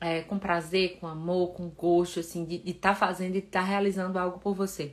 É, 0.00 0.22
com 0.22 0.38
prazer, 0.38 0.96
com 0.98 1.06
amor, 1.06 1.52
com 1.52 1.68
gosto, 1.68 2.20
assim, 2.20 2.44
de 2.44 2.62
estar 2.64 2.90
tá 2.90 2.94
fazendo 2.94 3.34
e 3.34 3.38
estar 3.38 3.60
tá 3.60 3.66
realizando 3.66 4.18
algo 4.18 4.38
por 4.38 4.54
você. 4.54 4.92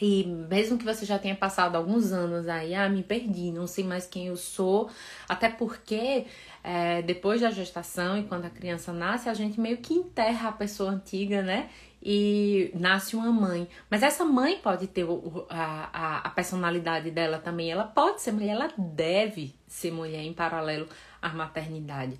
E 0.00 0.24
mesmo 0.24 0.78
que 0.78 0.84
você 0.84 1.04
já 1.04 1.18
tenha 1.18 1.34
passado 1.34 1.76
alguns 1.76 2.10
anos 2.12 2.48
aí, 2.48 2.74
ah, 2.74 2.88
me 2.88 3.02
perdi, 3.02 3.50
não 3.50 3.66
sei 3.66 3.84
mais 3.84 4.06
quem 4.06 4.28
eu 4.28 4.36
sou, 4.36 4.90
até 5.28 5.48
porque 5.48 6.26
é, 6.64 7.02
depois 7.02 7.40
da 7.40 7.50
gestação 7.50 8.18
e 8.18 8.24
quando 8.24 8.46
a 8.46 8.50
criança 8.50 8.92
nasce, 8.92 9.28
a 9.28 9.34
gente 9.34 9.60
meio 9.60 9.78
que 9.78 9.92
enterra 9.92 10.48
a 10.50 10.52
pessoa 10.52 10.90
antiga, 10.90 11.42
né? 11.42 11.68
e 12.02 12.70
nasce 12.74 13.14
uma 13.14 13.30
mãe. 13.30 13.68
Mas 13.90 14.02
essa 14.02 14.24
mãe 14.24 14.58
pode 14.58 14.86
ter 14.86 15.04
a, 15.48 15.90
a, 15.92 16.18
a, 16.18 16.30
personalidade 16.30 17.10
dela 17.10 17.38
também. 17.38 17.70
Ela 17.70 17.84
pode 17.84 18.22
ser 18.22 18.32
mulher, 18.32 18.52
ela 18.52 18.72
deve 18.76 19.54
ser 19.66 19.90
mulher 19.92 20.22
em 20.22 20.32
paralelo 20.32 20.88
à 21.20 21.28
maternidade. 21.28 22.18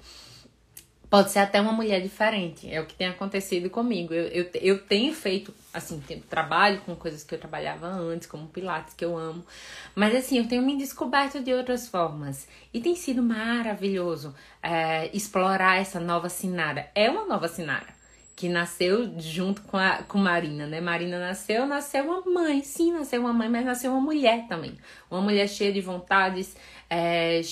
Pode 1.10 1.32
ser 1.32 1.40
até 1.40 1.60
uma 1.60 1.72
mulher 1.72 2.00
diferente, 2.00 2.72
é 2.72 2.80
o 2.80 2.86
que 2.86 2.94
tem 2.94 3.08
acontecido 3.08 3.68
comigo. 3.68 4.14
Eu, 4.14 4.26
eu, 4.28 4.50
eu 4.54 4.86
tenho 4.86 5.12
feito, 5.12 5.52
assim, 5.74 6.00
trabalho 6.28 6.80
com 6.82 6.94
coisas 6.94 7.24
que 7.24 7.34
eu 7.34 7.38
trabalhava 7.38 7.88
antes, 7.88 8.28
como 8.28 8.46
Pilates, 8.46 8.94
que 8.94 9.04
eu 9.04 9.18
amo. 9.18 9.44
Mas, 9.92 10.14
assim, 10.14 10.38
eu 10.38 10.46
tenho 10.46 10.62
me 10.62 10.78
descoberto 10.78 11.42
de 11.42 11.52
outras 11.52 11.88
formas. 11.88 12.46
E 12.72 12.80
tem 12.80 12.94
sido 12.94 13.24
maravilhoso 13.24 14.32
é, 14.62 15.10
explorar 15.12 15.80
essa 15.80 15.98
nova 15.98 16.28
Sinara. 16.28 16.88
É 16.94 17.10
uma 17.10 17.26
nova 17.26 17.48
Sinara 17.48 17.99
que 18.40 18.48
nasceu 18.48 19.12
junto 19.18 19.60
com, 19.60 19.76
a, 19.76 20.02
com 20.04 20.16
Marina, 20.16 20.66
né? 20.66 20.80
Marina 20.80 21.18
nasceu, 21.18 21.66
nasceu 21.66 22.04
uma 22.04 22.22
mãe, 22.22 22.62
sim, 22.62 22.90
nasceu 22.90 23.20
uma 23.20 23.34
mãe, 23.34 23.50
mas 23.50 23.66
nasceu 23.66 23.90
uma 23.92 24.00
mulher 24.00 24.46
também. 24.48 24.78
Uma 25.10 25.20
mulher 25.20 25.46
cheia 25.46 25.70
de 25.70 25.82
vontades, 25.82 26.56
é, 26.88 27.42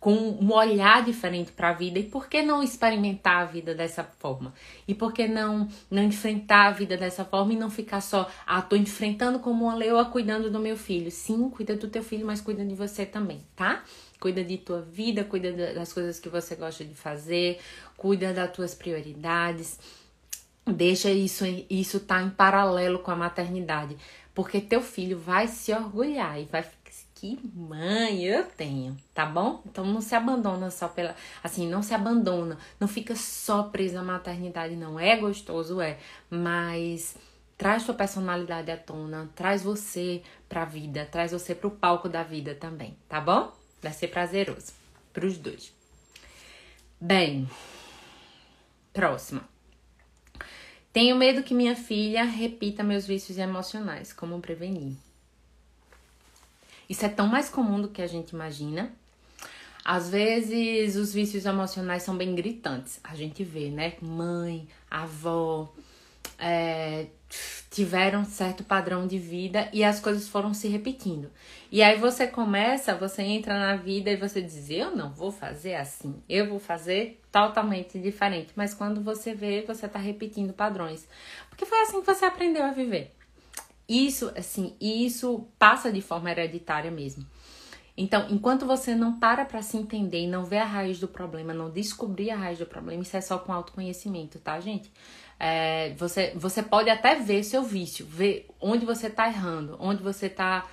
com 0.00 0.12
um 0.12 0.52
olhar 0.52 1.04
diferente 1.04 1.52
para 1.52 1.68
a 1.68 1.72
vida. 1.72 2.00
E 2.00 2.02
por 2.02 2.28
que 2.28 2.42
não 2.42 2.60
experimentar 2.60 3.42
a 3.42 3.44
vida 3.44 3.72
dessa 3.72 4.02
forma? 4.02 4.52
E 4.88 4.96
por 4.96 5.12
que 5.12 5.28
não, 5.28 5.68
não 5.88 6.02
enfrentar 6.02 6.66
a 6.66 6.70
vida 6.72 6.96
dessa 6.96 7.24
forma 7.24 7.52
e 7.52 7.56
não 7.56 7.70
ficar 7.70 8.00
só, 8.00 8.28
ah, 8.44 8.60
tô 8.60 8.74
enfrentando 8.74 9.38
como 9.38 9.66
uma 9.66 9.76
leoa 9.76 10.06
cuidando 10.06 10.50
do 10.50 10.58
meu 10.58 10.76
filho? 10.76 11.12
Sim, 11.12 11.50
cuida 11.50 11.76
do 11.76 11.86
teu 11.86 12.02
filho, 12.02 12.26
mas 12.26 12.40
cuida 12.40 12.64
de 12.64 12.74
você 12.74 13.06
também, 13.06 13.46
tá? 13.54 13.84
Cuida 14.18 14.42
de 14.42 14.58
tua 14.58 14.82
vida, 14.82 15.22
cuida 15.22 15.52
das 15.72 15.92
coisas 15.92 16.18
que 16.18 16.28
você 16.28 16.56
gosta 16.56 16.84
de 16.84 16.94
fazer, 16.94 17.60
cuida 17.96 18.32
das 18.32 18.50
tuas 18.50 18.74
prioridades 18.74 20.01
Deixa 20.66 21.10
isso 21.10 21.44
isso 21.68 22.00
tá 22.00 22.22
em 22.22 22.30
paralelo 22.30 23.00
com 23.00 23.10
a 23.10 23.16
maternidade, 23.16 23.96
porque 24.32 24.60
teu 24.60 24.80
filho 24.80 25.18
vai 25.18 25.48
se 25.48 25.72
orgulhar 25.72 26.40
e 26.40 26.44
vai 26.44 26.62
ficar 26.62 26.82
que 27.22 27.38
mãe 27.54 28.24
eu 28.24 28.44
tenho, 28.44 28.96
tá 29.14 29.24
bom? 29.24 29.62
Então 29.64 29.84
não 29.84 30.00
se 30.00 30.12
abandona 30.12 30.72
só 30.72 30.88
pela, 30.88 31.14
assim, 31.40 31.68
não 31.68 31.80
se 31.80 31.94
abandona, 31.94 32.58
não 32.80 32.88
fica 32.88 33.14
só 33.14 33.62
presa 33.62 34.00
à 34.00 34.02
maternidade, 34.02 34.74
não 34.74 34.98
é 34.98 35.16
gostoso 35.16 35.80
é, 35.80 35.98
mas 36.28 37.16
traz 37.56 37.84
tua 37.84 37.94
personalidade 37.94 38.72
à 38.72 38.76
tona, 38.76 39.30
traz 39.36 39.62
você 39.62 40.20
pra 40.48 40.64
vida, 40.64 41.06
traz 41.12 41.30
você 41.30 41.54
pro 41.54 41.70
palco 41.70 42.08
da 42.08 42.24
vida 42.24 42.56
também, 42.56 42.96
tá 43.08 43.20
bom? 43.20 43.52
Vai 43.80 43.92
ser 43.92 44.08
prazeroso 44.08 44.72
pros 45.12 45.38
dois. 45.38 45.72
Bem, 47.00 47.48
próxima. 48.92 49.51
Tenho 50.92 51.16
medo 51.16 51.42
que 51.42 51.54
minha 51.54 51.74
filha 51.74 52.24
repita 52.24 52.82
meus 52.82 53.06
vícios 53.06 53.38
emocionais. 53.38 54.12
Como 54.12 54.40
prevenir? 54.40 54.94
Isso 56.88 57.06
é 57.06 57.08
tão 57.08 57.26
mais 57.26 57.48
comum 57.48 57.80
do 57.80 57.88
que 57.88 58.02
a 58.02 58.06
gente 58.06 58.30
imagina. 58.30 58.92
Às 59.84 60.10
vezes 60.10 60.94
os 60.96 61.12
vícios 61.12 61.46
emocionais 61.46 62.02
são 62.02 62.16
bem 62.16 62.34
gritantes. 62.34 63.00
A 63.02 63.14
gente 63.14 63.42
vê, 63.42 63.70
né? 63.70 63.94
Mãe, 64.02 64.68
avó, 64.90 65.72
é, 66.38 67.06
tiveram 67.72 68.22
certo 68.22 68.62
padrão 68.62 69.06
de 69.06 69.18
vida 69.18 69.68
e 69.72 69.82
as 69.82 69.98
coisas 69.98 70.28
foram 70.28 70.52
se 70.52 70.68
repetindo. 70.68 71.30
E 71.70 71.82
aí 71.82 71.98
você 71.98 72.26
começa, 72.26 72.94
você 72.94 73.22
entra 73.22 73.58
na 73.58 73.76
vida 73.76 74.10
e 74.10 74.16
você 74.16 74.42
diz: 74.42 74.68
Eu 74.68 74.94
não 74.94 75.10
vou 75.10 75.32
fazer 75.32 75.74
assim, 75.74 76.22
eu 76.28 76.48
vou 76.48 76.60
fazer 76.60 77.20
totalmente 77.32 77.98
diferente. 77.98 78.52
Mas 78.54 78.74
quando 78.74 79.00
você 79.00 79.34
vê, 79.34 79.62
você 79.62 79.88
tá 79.88 79.98
repetindo 79.98 80.52
padrões. 80.52 81.08
Porque 81.48 81.64
foi 81.64 81.80
assim 81.80 82.00
que 82.00 82.06
você 82.06 82.26
aprendeu 82.26 82.62
a 82.62 82.72
viver. 82.72 83.10
Isso, 83.88 84.30
assim, 84.36 84.76
isso 84.80 85.48
passa 85.58 85.90
de 85.90 86.02
forma 86.02 86.30
hereditária 86.30 86.90
mesmo. 86.90 87.26
Então, 87.96 88.26
enquanto 88.30 88.64
você 88.64 88.94
não 88.94 89.18
para 89.18 89.44
para 89.44 89.60
se 89.60 89.76
entender 89.76 90.20
e 90.20 90.26
não 90.26 90.44
vê 90.44 90.58
a 90.58 90.64
raiz 90.64 90.98
do 90.98 91.08
problema, 91.08 91.52
não 91.52 91.70
descobrir 91.70 92.30
a 92.30 92.36
raiz 92.36 92.58
do 92.58 92.66
problema, 92.66 93.02
isso 93.02 93.16
é 93.16 93.20
só 93.20 93.38
com 93.38 93.52
autoconhecimento, 93.52 94.38
tá, 94.38 94.58
gente? 94.60 94.90
É, 95.44 95.92
você, 95.98 96.32
você 96.36 96.62
pode 96.62 96.88
até 96.88 97.16
ver 97.16 97.42
seu 97.42 97.64
vício, 97.64 98.06
ver 98.06 98.46
onde 98.60 98.86
você 98.86 99.10
tá 99.10 99.26
errando, 99.26 99.76
onde 99.80 100.00
você 100.00 100.28
tá, 100.28 100.64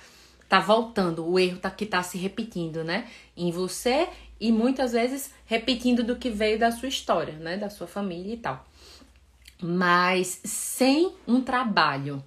tá 0.48 0.60
voltando, 0.60 1.28
o 1.28 1.40
erro 1.40 1.58
tá, 1.58 1.68
que 1.72 1.84
tá 1.84 2.00
se 2.04 2.16
repetindo, 2.16 2.84
né? 2.84 3.08
Em 3.36 3.50
você 3.50 4.08
e 4.38 4.52
muitas 4.52 4.92
vezes 4.92 5.34
repetindo 5.44 6.04
do 6.04 6.14
que 6.14 6.30
veio 6.30 6.56
da 6.56 6.70
sua 6.70 6.86
história, 6.86 7.34
né? 7.34 7.56
Da 7.56 7.68
sua 7.68 7.88
família 7.88 8.34
e 8.34 8.36
tal. 8.36 8.64
Mas 9.60 10.40
sem 10.44 11.16
um 11.26 11.40
trabalho 11.40 12.22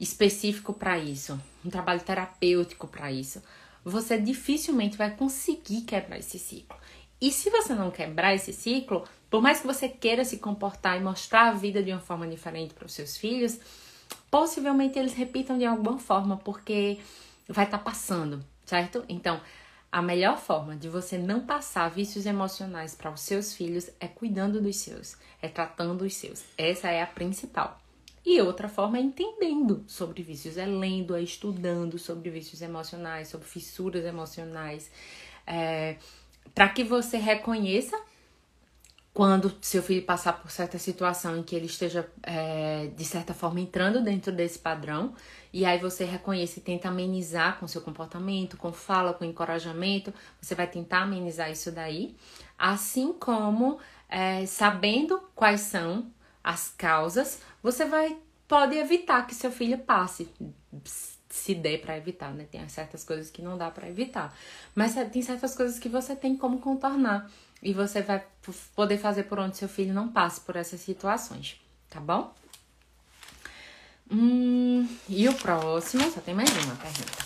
específico 0.00 0.72
para 0.72 0.98
isso, 0.98 1.40
um 1.64 1.70
trabalho 1.70 2.00
terapêutico 2.00 2.88
para 2.88 3.12
isso, 3.12 3.40
você 3.84 4.18
dificilmente 4.18 4.96
vai 4.96 5.12
conseguir 5.12 5.82
quebrar 5.82 6.18
esse 6.18 6.40
ciclo. 6.40 6.76
E 7.20 7.30
se 7.30 7.50
você 7.50 7.72
não 7.72 7.92
quebrar 7.92 8.34
esse 8.34 8.52
ciclo, 8.52 9.04
por 9.34 9.42
mais 9.42 9.60
que 9.60 9.66
você 9.66 9.88
queira 9.88 10.24
se 10.24 10.38
comportar 10.38 10.96
e 10.96 11.02
mostrar 11.02 11.48
a 11.48 11.52
vida 11.52 11.82
de 11.82 11.90
uma 11.90 11.98
forma 11.98 12.24
diferente 12.24 12.72
para 12.72 12.86
os 12.86 12.92
seus 12.92 13.16
filhos, 13.16 13.58
possivelmente 14.30 14.96
eles 14.96 15.12
repitam 15.12 15.58
de 15.58 15.64
alguma 15.64 15.98
forma, 15.98 16.36
porque 16.36 17.00
vai 17.48 17.64
estar 17.64 17.78
tá 17.78 17.84
passando, 17.84 18.44
certo? 18.64 19.04
Então, 19.08 19.40
a 19.90 20.00
melhor 20.00 20.38
forma 20.38 20.76
de 20.76 20.88
você 20.88 21.18
não 21.18 21.40
passar 21.40 21.90
vícios 21.90 22.26
emocionais 22.26 22.94
para 22.94 23.10
os 23.10 23.22
seus 23.22 23.52
filhos 23.52 23.90
é 23.98 24.06
cuidando 24.06 24.60
dos 24.60 24.76
seus, 24.76 25.16
é 25.42 25.48
tratando 25.48 26.02
os 26.02 26.14
seus. 26.14 26.44
Essa 26.56 26.90
é 26.90 27.02
a 27.02 27.06
principal. 27.08 27.80
E 28.24 28.40
outra 28.40 28.68
forma 28.68 28.98
é 28.98 29.00
entendendo 29.00 29.82
sobre 29.88 30.22
vícios, 30.22 30.56
é 30.56 30.64
lendo, 30.64 31.16
é 31.16 31.20
estudando 31.20 31.98
sobre 31.98 32.30
vícios 32.30 32.62
emocionais, 32.62 33.26
sobre 33.26 33.48
fissuras 33.48 34.04
emocionais, 34.04 34.92
é, 35.44 35.96
para 36.54 36.68
que 36.68 36.84
você 36.84 37.16
reconheça 37.16 38.00
quando 39.14 39.56
seu 39.60 39.80
filho 39.80 40.04
passar 40.04 40.32
por 40.32 40.50
certa 40.50 40.76
situação 40.76 41.36
em 41.36 41.42
que 41.44 41.54
ele 41.54 41.66
esteja, 41.66 42.10
é, 42.24 42.88
de 42.88 43.04
certa 43.04 43.32
forma, 43.32 43.60
entrando 43.60 44.02
dentro 44.02 44.32
desse 44.32 44.58
padrão, 44.58 45.14
e 45.52 45.64
aí 45.64 45.78
você 45.78 46.04
reconhece 46.04 46.58
e 46.58 46.62
tenta 46.62 46.88
amenizar 46.88 47.60
com 47.60 47.68
seu 47.68 47.80
comportamento, 47.80 48.56
com 48.56 48.72
fala, 48.72 49.14
com 49.14 49.24
encorajamento, 49.24 50.12
você 50.40 50.56
vai 50.56 50.66
tentar 50.66 51.02
amenizar 51.02 51.48
isso 51.48 51.70
daí, 51.70 52.16
assim 52.58 53.12
como 53.12 53.78
é, 54.08 54.44
sabendo 54.46 55.22
quais 55.32 55.60
são 55.60 56.10
as 56.42 56.74
causas, 56.76 57.40
você 57.62 57.84
vai 57.84 58.18
pode 58.48 58.76
evitar 58.76 59.26
que 59.26 59.34
seu 59.34 59.50
filho 59.50 59.78
passe. 59.78 60.28
Se 61.28 61.54
der 61.54 61.80
para 61.80 61.96
evitar, 61.96 62.32
né? 62.32 62.46
Tem 62.50 62.68
certas 62.68 63.02
coisas 63.02 63.30
que 63.30 63.42
não 63.42 63.56
dá 63.56 63.70
para 63.70 63.88
evitar, 63.88 64.36
mas 64.74 64.94
tem 65.10 65.22
certas 65.22 65.54
coisas 65.56 65.78
que 65.78 65.88
você 65.88 66.14
tem 66.14 66.36
como 66.36 66.60
contornar 66.60 67.28
e 67.64 67.72
você 67.72 68.02
vai 68.02 68.24
poder 68.76 68.98
fazer 68.98 69.24
por 69.24 69.38
onde 69.38 69.56
seu 69.56 69.68
filho 69.68 69.94
não 69.94 70.08
passe 70.12 70.40
por 70.42 70.54
essas 70.54 70.80
situações, 70.80 71.60
tá 71.88 71.98
bom? 71.98 72.32
Hum, 74.10 74.86
e 75.08 75.26
o 75.28 75.34
próximo, 75.34 76.10
só 76.12 76.20
tem 76.20 76.34
mais 76.34 76.50
uma 76.50 76.76
pergunta. 76.76 77.24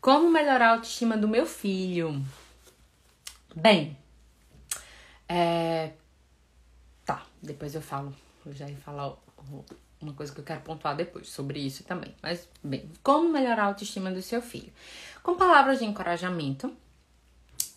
Como 0.00 0.30
melhorar 0.30 0.68
a 0.68 0.70
autoestima 0.72 1.16
do 1.16 1.28
meu 1.28 1.44
filho? 1.44 2.24
Bem, 3.54 3.96
É... 5.28 5.92
Tá, 7.04 7.26
depois 7.42 7.74
eu 7.74 7.82
falo, 7.82 8.14
eu 8.46 8.52
já 8.52 8.68
ia 8.68 8.76
falar 8.76 9.16
uma 10.00 10.12
coisa 10.12 10.32
que 10.32 10.40
eu 10.40 10.44
quero 10.44 10.60
pontuar 10.60 10.94
depois 10.96 11.28
sobre 11.28 11.58
isso 11.58 11.84
também. 11.84 12.14
Mas, 12.22 12.48
bem, 12.62 12.90
como 13.02 13.28
melhorar 13.28 13.64
a 13.64 13.66
autoestima 13.66 14.10
do 14.10 14.22
seu 14.22 14.42
filho? 14.42 14.72
Com 15.22 15.36
palavras 15.36 15.78
de 15.78 15.84
encorajamento, 15.84 16.76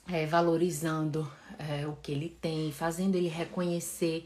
é, 0.08 0.26
valorizando 0.26 1.30
é, 1.58 1.88
o 1.88 1.96
que 1.96 2.12
ele 2.12 2.30
tem, 2.30 2.72
fazendo 2.72 3.16
ele 3.16 3.28
reconhecer 3.28 4.26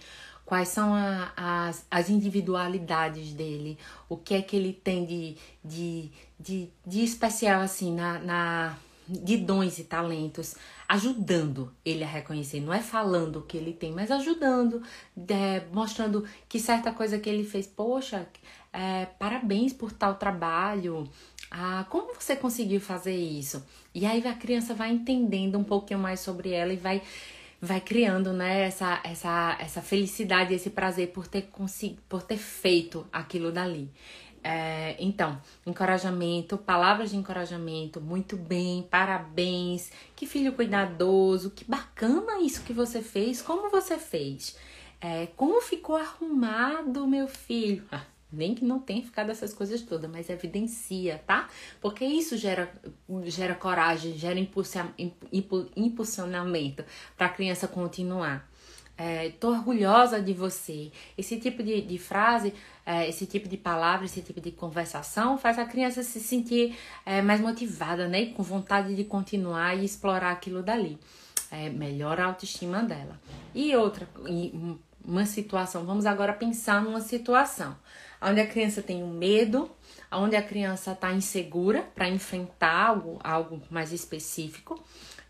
quais 0.49 0.69
são 0.69 0.95
a, 0.95 1.31
as, 1.37 1.85
as 1.91 2.09
individualidades 2.09 3.33
dele, 3.33 3.77
o 4.09 4.17
que 4.17 4.33
é 4.33 4.41
que 4.41 4.55
ele 4.55 4.73
tem 4.73 5.05
de, 5.05 5.37
de, 5.63 6.11
de, 6.39 6.69
de 6.83 7.03
especial, 7.03 7.61
assim, 7.61 7.93
na, 7.93 8.17
na, 8.17 8.77
de 9.07 9.37
dons 9.37 9.77
e 9.77 9.83
talentos, 9.83 10.55
ajudando 10.87 11.71
ele 11.85 12.03
a 12.03 12.07
reconhecer, 12.07 12.59
não 12.61 12.73
é 12.73 12.81
falando 12.81 13.37
o 13.37 13.41
que 13.43 13.57
ele 13.57 13.73
tem, 13.73 13.91
mas 13.91 14.09
ajudando, 14.09 14.81
é, 15.27 15.65
mostrando 15.71 16.25
que 16.47 16.59
certa 16.59 16.91
coisa 16.91 17.19
que 17.19 17.29
ele 17.29 17.43
fez, 17.43 17.67
poxa, 17.67 18.27
é, 18.73 19.05
parabéns 19.05 19.71
por 19.71 19.91
tal 19.91 20.15
trabalho, 20.15 21.07
ah, 21.51 21.85
como 21.89 22.13
você 22.13 22.35
conseguiu 22.35 22.79
fazer 22.79 23.15
isso? 23.15 23.65
E 23.93 24.05
aí 24.05 24.25
a 24.27 24.33
criança 24.33 24.73
vai 24.73 24.91
entendendo 24.91 25.57
um 25.57 25.63
pouquinho 25.63 25.99
mais 25.99 26.19
sobre 26.19 26.51
ela 26.51 26.73
e 26.73 26.77
vai 26.77 27.01
vai 27.61 27.81
criando, 27.81 28.31
né, 28.31 28.61
essa, 28.61 29.01
essa, 29.03 29.57
essa 29.59 29.81
felicidade, 29.81 30.53
esse 30.53 30.69
prazer 30.69 31.09
por 31.09 31.27
ter 31.27 31.49
por 32.07 32.23
ter 32.23 32.37
feito 32.37 33.05
aquilo 33.11 33.51
dali. 33.51 33.91
É, 34.41 34.95
então, 34.99 35.41
encorajamento, 35.65 36.57
palavras 36.57 37.11
de 37.11 37.17
encorajamento, 37.17 37.99
muito 37.99 38.37
bem, 38.37 38.83
parabéns, 38.89 39.91
que 40.15 40.25
filho 40.25 40.53
cuidadoso, 40.53 41.51
que 41.51 41.65
bacana 41.65 42.39
isso 42.39 42.63
que 42.63 42.71
você 42.71 43.01
fez, 43.01 43.41
como 43.41 43.69
você 43.69 43.97
fez, 43.97 44.55
é, 45.01 45.27
como 45.35 45.61
ficou 45.61 45.97
arrumado, 45.97 47.05
meu 47.07 47.27
filho. 47.27 47.83
Nem 48.31 48.53
que 48.53 48.63
não 48.63 48.79
tenha 48.79 49.01
ficado 49.01 49.31
essas 49.31 49.53
coisas 49.53 49.81
todas, 49.81 50.09
mas 50.09 50.29
evidencia, 50.29 51.19
tá? 51.25 51.49
Porque 51.81 52.05
isso 52.05 52.37
gera, 52.37 52.71
gera 53.25 53.55
coragem, 53.55 54.15
gera 54.15 54.39
impulsionamento 55.75 56.85
para 57.17 57.25
a 57.25 57.29
criança 57.29 57.67
continuar. 57.67 58.47
É, 58.95 59.33
orgulhosa 59.41 60.21
de 60.21 60.33
você. 60.33 60.91
Esse 61.17 61.39
tipo 61.39 61.63
de, 61.63 61.81
de 61.81 61.97
frase, 61.97 62.53
é, 62.85 63.07
esse 63.07 63.25
tipo 63.25 63.47
de 63.47 63.55
palavra, 63.55 64.05
esse 64.05 64.21
tipo 64.21 64.41
de 64.41 64.51
conversação 64.51 65.37
faz 65.37 65.57
a 65.57 65.63
criança 65.63 66.03
se 66.03 66.19
sentir 66.19 66.77
é, 67.05 67.21
mais 67.21 67.39
motivada, 67.39 68.09
né? 68.09 68.27
Com 68.27 68.43
vontade 68.43 68.93
de 68.93 69.05
continuar 69.05 69.75
e 69.75 69.85
explorar 69.85 70.31
aquilo 70.31 70.61
dali. 70.61 70.99
É, 71.49 71.69
melhora 71.69 72.23
a 72.23 72.27
autoestima 72.27 72.83
dela. 72.83 73.19
E 73.55 73.73
outra, 73.75 74.07
uma 75.03 75.25
situação, 75.25 75.85
vamos 75.85 76.05
agora 76.05 76.33
pensar 76.33 76.81
numa 76.83 77.01
situação 77.01 77.75
onde 78.21 78.41
a 78.41 78.47
criança 78.47 78.81
tem 78.81 79.03
um 79.03 79.11
medo, 79.11 79.69
onde 80.11 80.35
a 80.35 80.41
criança 80.41 80.91
está 80.91 81.13
insegura 81.13 81.83
para 81.95 82.09
enfrentar 82.09 82.87
algo, 82.87 83.19
algo 83.23 83.61
mais 83.69 83.91
específico. 83.91 84.81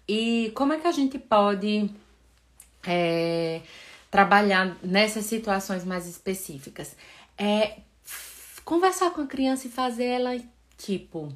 E 0.07 0.51
como 0.55 0.73
é 0.73 0.79
que 0.79 0.87
a 0.87 0.91
gente 0.91 1.19
pode 1.19 1.89
é, 2.85 3.61
trabalhar 4.09 4.77
nessas 4.81 5.25
situações 5.25 5.83
mais 5.83 6.07
específicas? 6.07 6.95
É 7.37 7.79
conversar 8.65 9.11
com 9.11 9.21
a 9.21 9.27
criança 9.27 9.67
e 9.67 9.69
fazer 9.71 10.05
ela, 10.05 10.39
tipo, 10.77 11.31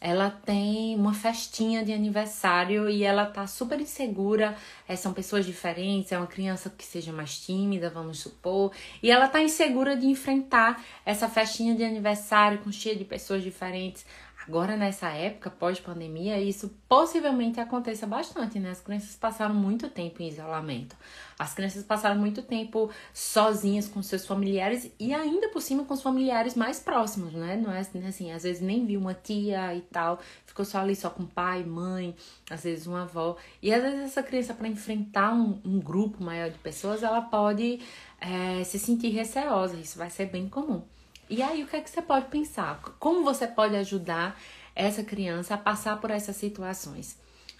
ela 0.00 0.30
tem 0.30 0.94
uma 0.94 1.14
festinha 1.14 1.84
de 1.84 1.92
aniversário 1.92 2.88
e 2.88 3.02
ela 3.02 3.26
tá 3.26 3.46
super 3.46 3.80
insegura. 3.80 4.56
É, 4.88 4.94
são 4.94 5.12
pessoas 5.12 5.44
diferentes, 5.46 6.12
é 6.12 6.18
uma 6.18 6.26
criança 6.26 6.70
que 6.70 6.84
seja 6.84 7.12
mais 7.12 7.38
tímida, 7.38 7.90
vamos 7.90 8.20
supor, 8.20 8.72
e 9.02 9.10
ela 9.10 9.28
tá 9.28 9.40
insegura 9.40 9.96
de 9.96 10.06
enfrentar 10.06 10.82
essa 11.04 11.28
festinha 11.28 11.74
de 11.74 11.84
aniversário 11.84 12.58
com 12.58 12.70
cheia 12.70 12.94
de 12.94 13.04
pessoas 13.04 13.42
diferentes. 13.42 14.04
Agora, 14.48 14.76
nessa 14.76 15.08
época, 15.08 15.50
pós-pandemia, 15.50 16.40
isso 16.40 16.72
possivelmente 16.88 17.58
aconteça 17.58 18.06
bastante, 18.06 18.60
né? 18.60 18.70
As 18.70 18.80
crianças 18.80 19.16
passaram 19.16 19.54
muito 19.54 19.88
tempo 19.88 20.22
em 20.22 20.28
isolamento. 20.28 20.94
As 21.36 21.52
crianças 21.52 21.82
passaram 21.82 22.18
muito 22.20 22.40
tempo 22.42 22.88
sozinhas 23.12 23.88
com 23.88 24.00
seus 24.02 24.24
familiares 24.24 24.90
e 25.00 25.12
ainda 25.12 25.48
por 25.48 25.60
cima 25.60 25.84
com 25.84 25.94
os 25.94 26.00
familiares 26.00 26.54
mais 26.54 26.78
próximos, 26.78 27.32
né? 27.32 27.56
Não 27.56 27.72
é 27.72 27.80
assim, 27.80 28.30
às 28.30 28.44
vezes 28.44 28.62
nem 28.62 28.86
viu 28.86 29.00
uma 29.00 29.14
tia 29.14 29.74
e 29.74 29.80
tal, 29.80 30.20
ficou 30.46 30.64
só 30.64 30.78
ali 30.78 30.94
só 30.94 31.10
com 31.10 31.26
pai, 31.26 31.64
mãe, 31.64 32.14
às 32.48 32.62
vezes 32.62 32.86
uma 32.86 33.02
avó. 33.02 33.36
E 33.60 33.74
às 33.74 33.82
vezes 33.82 34.00
essa 34.00 34.22
criança, 34.22 34.54
para 34.54 34.68
enfrentar 34.68 35.34
um, 35.34 35.60
um, 35.64 35.80
grupo 35.80 36.22
maior 36.22 36.50
de 36.50 36.58
pessoas, 36.58 37.02
ela 37.02 37.20
pode 37.20 37.80
é, 38.20 38.62
se 38.62 38.78
sentir 38.78 39.08
receosa. 39.08 39.76
Isso 39.76 39.98
vai 39.98 40.08
ser 40.08 40.26
bem 40.26 40.48
comum. 40.48 40.82
E 41.28 41.42
aí, 41.42 41.62
o 41.62 41.66
que 41.66 41.76
é 41.76 41.80
que 41.80 41.90
você 41.90 42.00
pode 42.00 42.26
pensar? 42.26 42.80
Como 42.98 43.24
você 43.24 43.46
pode 43.46 43.74
ajudar 43.76 44.40
essa 44.74 45.02
criança 45.02 45.54
a 45.54 45.58
passar 45.58 46.00
por 46.00 46.10
essas 46.10 46.36
situações? 46.36 47.18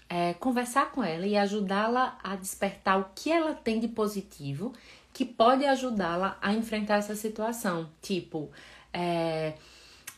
É, 0.09 0.33
conversar 0.35 0.91
com 0.91 1.03
ela 1.03 1.27
e 1.27 1.35
ajudá-la 1.35 2.17
a 2.23 2.35
despertar 2.35 2.97
o 2.97 3.09
que 3.13 3.29
ela 3.29 3.53
tem 3.53 3.79
de 3.79 3.89
positivo 3.89 4.73
que 5.13 5.25
pode 5.25 5.65
ajudá-la 5.65 6.37
a 6.41 6.53
enfrentar 6.53 6.97
essa 6.97 7.15
situação. 7.15 7.89
Tipo, 8.01 8.49
é, 8.93 9.53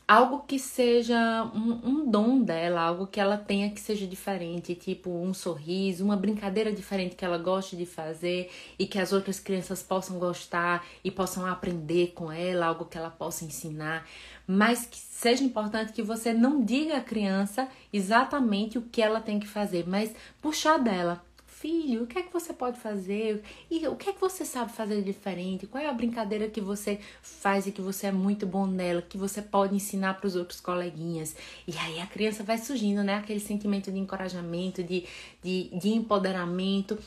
algo 0.09 0.39
que 0.39 0.57
seja 0.57 1.43
um, 1.53 1.87
um, 1.87 2.09
dom 2.09 2.41
dela, 2.41 2.81
algo 2.81 3.05
que 3.05 3.19
ela 3.19 3.37
tenha 3.37 3.69
que 3.69 3.79
seja 3.79 4.07
diferente, 4.07 4.73
tipo 4.73 5.11
um 5.11 5.35
sorriso, 5.35 6.03
uma 6.03 6.17
brincadeira 6.17 6.73
diferente 6.73 7.15
que 7.15 7.23
ela 7.23 7.37
goste 7.37 7.75
de 7.75 7.85
fazer 7.85 8.49
e 8.79 8.87
que 8.87 8.97
as 8.97 9.13
outras 9.13 9.39
crianças 9.39 9.83
possam 9.83 10.17
gostar 10.17 10.83
e 11.03 11.11
possam 11.11 11.45
aprender 11.45 12.13
com 12.15 12.31
ela, 12.31 12.65
algo 12.65 12.85
que 12.85 12.97
ela 12.97 13.11
possa 13.11 13.45
ensinar, 13.45 14.03
mas 14.47 14.83
que 14.83 14.97
seja 14.97 15.43
importante 15.43 15.93
que 15.93 16.01
você 16.01 16.33
não 16.33 16.65
diga 16.65 16.97
à 16.97 17.01
criança 17.01 17.69
exatamente 17.93 18.79
o 18.79 18.81
que 18.81 19.03
ela 19.03 19.21
tem 19.21 19.39
que 19.39 19.47
fazer, 19.47 19.87
mas 19.87 20.11
puxar 20.41 20.79
dela 20.79 21.23
filho, 21.59 22.03
o 22.03 22.07
que 22.07 22.17
é 22.17 22.23
que 22.23 22.31
você 22.31 22.53
pode 22.53 22.79
fazer? 22.79 23.43
E 23.69 23.85
o 23.87 23.95
que 23.95 24.09
é 24.09 24.13
que 24.13 24.21
você 24.21 24.45
sabe 24.45 24.71
fazer 24.71 25.01
diferente? 25.01 25.67
Qual 25.67 25.83
é 25.83 25.89
a 25.89 25.93
brincadeira 25.93 26.47
que 26.47 26.61
você 26.61 26.99
faz 27.21 27.67
e 27.67 27.71
que 27.71 27.81
você 27.81 28.07
é 28.07 28.11
muito 28.11 28.47
bom 28.47 28.65
nela, 28.65 29.01
que 29.01 29.17
você 29.17 29.41
pode 29.41 29.75
ensinar 29.75 30.15
para 30.15 30.27
os 30.27 30.35
outros 30.37 30.61
coleguinhas? 30.61 31.35
E 31.67 31.77
aí 31.77 31.99
a 31.99 32.07
criança 32.07 32.43
vai 32.43 32.57
surgindo, 32.57 33.03
né? 33.03 33.15
Aquele 33.15 33.41
sentimento 33.41 33.91
de 33.91 33.99
encorajamento, 33.99 34.81
de, 34.81 35.05
de, 35.43 35.69
de 35.77 35.89
empoderamento. 35.89 36.97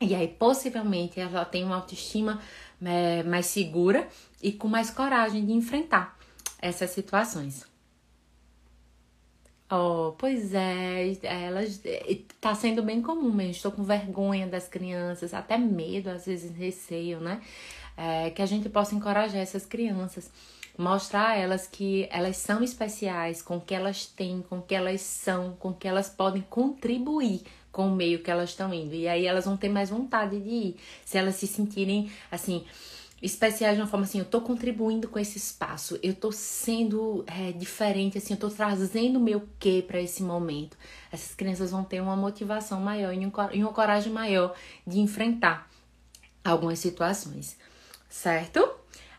E 0.00 0.14
aí, 0.14 0.28
possivelmente, 0.28 1.20
ela 1.20 1.44
tem 1.44 1.64
uma 1.64 1.76
autoestima 1.76 2.40
é, 2.84 3.22
mais 3.22 3.46
segura 3.46 4.08
e 4.42 4.52
com 4.52 4.66
mais 4.66 4.90
coragem 4.90 5.46
de 5.46 5.52
enfrentar 5.52 6.18
essas 6.60 6.90
situações. 6.90 7.75
Oh, 9.68 10.14
pois 10.16 10.54
é, 10.54 11.12
elas 11.24 11.82
tá 12.40 12.54
sendo 12.54 12.82
bem 12.82 13.02
comum 13.02 13.32
mesmo. 13.32 13.52
Estou 13.52 13.72
com 13.72 13.82
vergonha 13.82 14.46
das 14.46 14.68
crianças, 14.68 15.34
até 15.34 15.58
medo, 15.58 16.08
às 16.08 16.26
vezes 16.26 16.56
receio, 16.56 17.18
né? 17.18 17.40
É, 17.96 18.30
que 18.30 18.40
a 18.42 18.46
gente 18.46 18.68
possa 18.68 18.94
encorajar 18.94 19.40
essas 19.40 19.66
crianças, 19.66 20.30
mostrar 20.78 21.30
a 21.30 21.36
elas 21.36 21.66
que 21.66 22.06
elas 22.12 22.36
são 22.36 22.62
especiais, 22.62 23.42
com 23.42 23.56
o 23.56 23.60
que 23.60 23.74
elas 23.74 24.06
têm, 24.06 24.40
com 24.42 24.58
o 24.58 24.62
que 24.62 24.74
elas 24.74 25.00
são, 25.00 25.56
com 25.58 25.70
o 25.70 25.74
que 25.74 25.88
elas 25.88 26.08
podem 26.08 26.42
contribuir 26.42 27.42
com 27.72 27.88
o 27.88 27.94
meio 27.94 28.22
que 28.22 28.30
elas 28.30 28.50
estão 28.50 28.72
indo. 28.72 28.94
E 28.94 29.06
aí 29.08 29.26
elas 29.26 29.44
vão 29.44 29.56
ter 29.56 29.68
mais 29.68 29.90
vontade 29.90 30.40
de 30.40 30.48
ir, 30.48 30.76
se 31.04 31.18
elas 31.18 31.34
se 31.34 31.46
sentirem 31.46 32.10
assim 32.30 32.64
especiais 33.22 33.76
de 33.76 33.80
uma 33.80 33.88
forma 33.88 34.04
assim, 34.04 34.18
eu 34.18 34.24
tô 34.24 34.40
contribuindo 34.40 35.08
com 35.08 35.18
esse 35.18 35.38
espaço, 35.38 35.98
eu 36.02 36.14
tô 36.14 36.30
sendo 36.30 37.24
é, 37.26 37.52
diferente, 37.52 38.18
assim, 38.18 38.34
eu 38.34 38.40
tô 38.40 38.50
trazendo 38.50 39.18
meu 39.18 39.48
quê 39.58 39.82
para 39.86 40.00
esse 40.00 40.22
momento. 40.22 40.76
Essas 41.10 41.34
crianças 41.34 41.70
vão 41.70 41.82
ter 41.82 42.00
uma 42.00 42.16
motivação 42.16 42.80
maior 42.80 43.14
e 43.14 43.62
uma 43.62 43.72
coragem 43.72 44.12
maior 44.12 44.54
de 44.86 45.00
enfrentar 45.00 45.68
algumas 46.44 46.78
situações, 46.78 47.56
certo? 48.08 48.68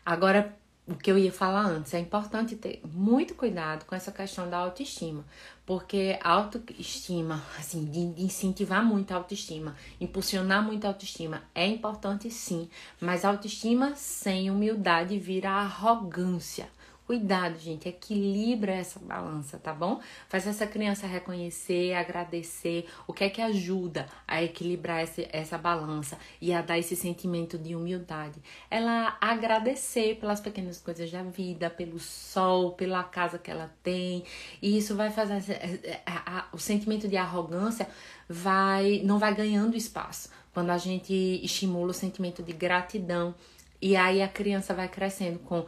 Agora, 0.04 0.56
o 0.88 0.96
que 0.96 1.10
eu 1.10 1.18
ia 1.18 1.30
falar 1.30 1.66
antes, 1.66 1.92
é 1.92 1.98
importante 1.98 2.56
ter 2.56 2.80
muito 2.82 3.34
cuidado 3.34 3.84
com 3.84 3.94
essa 3.94 4.10
questão 4.10 4.48
da 4.48 4.56
autoestima, 4.56 5.22
porque 5.66 6.18
autoestima, 6.22 7.44
assim, 7.58 7.84
de 7.84 8.22
incentivar 8.22 8.82
muito 8.82 9.12
a 9.12 9.16
autoestima, 9.16 9.76
impulsionar 10.00 10.64
muito 10.64 10.86
a 10.86 10.88
autoestima 10.88 11.42
é 11.54 11.66
importante 11.66 12.30
sim, 12.30 12.70
mas 12.98 13.24
autoestima 13.24 13.94
sem 13.96 14.50
humildade 14.50 15.18
vira 15.18 15.50
arrogância. 15.50 16.68
Cuidado, 17.08 17.58
gente, 17.58 17.88
equilibra 17.88 18.70
essa 18.70 19.00
balança, 19.00 19.58
tá 19.58 19.72
bom? 19.72 19.98
Faz 20.28 20.46
essa 20.46 20.66
criança 20.66 21.06
reconhecer, 21.06 21.94
agradecer, 21.94 22.86
o 23.06 23.14
que 23.14 23.24
é 23.24 23.30
que 23.30 23.40
ajuda 23.40 24.04
a 24.26 24.42
equilibrar 24.42 25.00
essa, 25.00 25.26
essa 25.32 25.56
balança 25.56 26.18
e 26.38 26.52
a 26.52 26.60
dar 26.60 26.78
esse 26.78 26.94
sentimento 26.94 27.56
de 27.56 27.74
humildade. 27.74 28.38
Ela 28.70 29.16
agradecer 29.22 30.16
pelas 30.16 30.38
pequenas 30.38 30.82
coisas 30.82 31.10
da 31.10 31.22
vida, 31.22 31.70
pelo 31.70 31.98
sol, 31.98 32.72
pela 32.72 33.02
casa 33.02 33.38
que 33.38 33.50
ela 33.50 33.74
tem, 33.82 34.22
e 34.60 34.76
isso 34.76 34.94
vai 34.94 35.08
fazer 35.08 36.02
a, 36.04 36.40
a, 36.40 36.48
o 36.52 36.58
sentimento 36.58 37.08
de 37.08 37.16
arrogância 37.16 37.88
vai 38.28 39.00
não 39.02 39.18
vai 39.18 39.34
ganhando 39.34 39.74
espaço 39.74 40.28
quando 40.52 40.68
a 40.68 40.76
gente 40.76 41.14
estimula 41.42 41.90
o 41.90 41.94
sentimento 41.94 42.42
de 42.42 42.52
gratidão. 42.52 43.34
E 43.80 43.96
aí 43.96 44.20
a 44.20 44.28
criança 44.28 44.74
vai 44.74 44.88
crescendo 44.88 45.38
com 45.38 45.64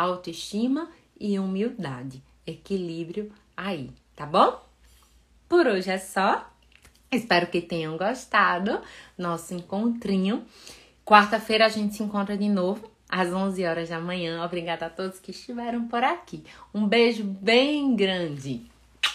autoestima 0.00 0.88
e 1.20 1.38
humildade. 1.38 2.22
Equilíbrio 2.46 3.30
aí, 3.56 3.90
tá 4.16 4.24
bom? 4.24 4.60
Por 5.48 5.66
hoje 5.66 5.90
é 5.90 5.98
só. 5.98 6.50
Espero 7.10 7.46
que 7.48 7.60
tenham 7.60 7.96
gostado 7.98 8.80
nosso 9.18 9.52
encontrinho. 9.52 10.44
Quarta-feira 11.04 11.66
a 11.66 11.68
gente 11.68 11.94
se 11.94 12.02
encontra 12.02 12.36
de 12.36 12.48
novo 12.48 12.90
às 13.08 13.30
11 13.30 13.64
horas 13.66 13.88
da 13.90 14.00
manhã. 14.00 14.42
Obrigada 14.42 14.86
a 14.86 14.90
todos 14.90 15.20
que 15.20 15.30
estiveram 15.30 15.86
por 15.86 16.02
aqui. 16.02 16.42
Um 16.72 16.88
beijo 16.88 17.22
bem 17.22 17.94
grande. 17.94 18.62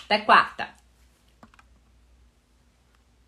Até 0.05 0.19
quarta! 0.19 0.76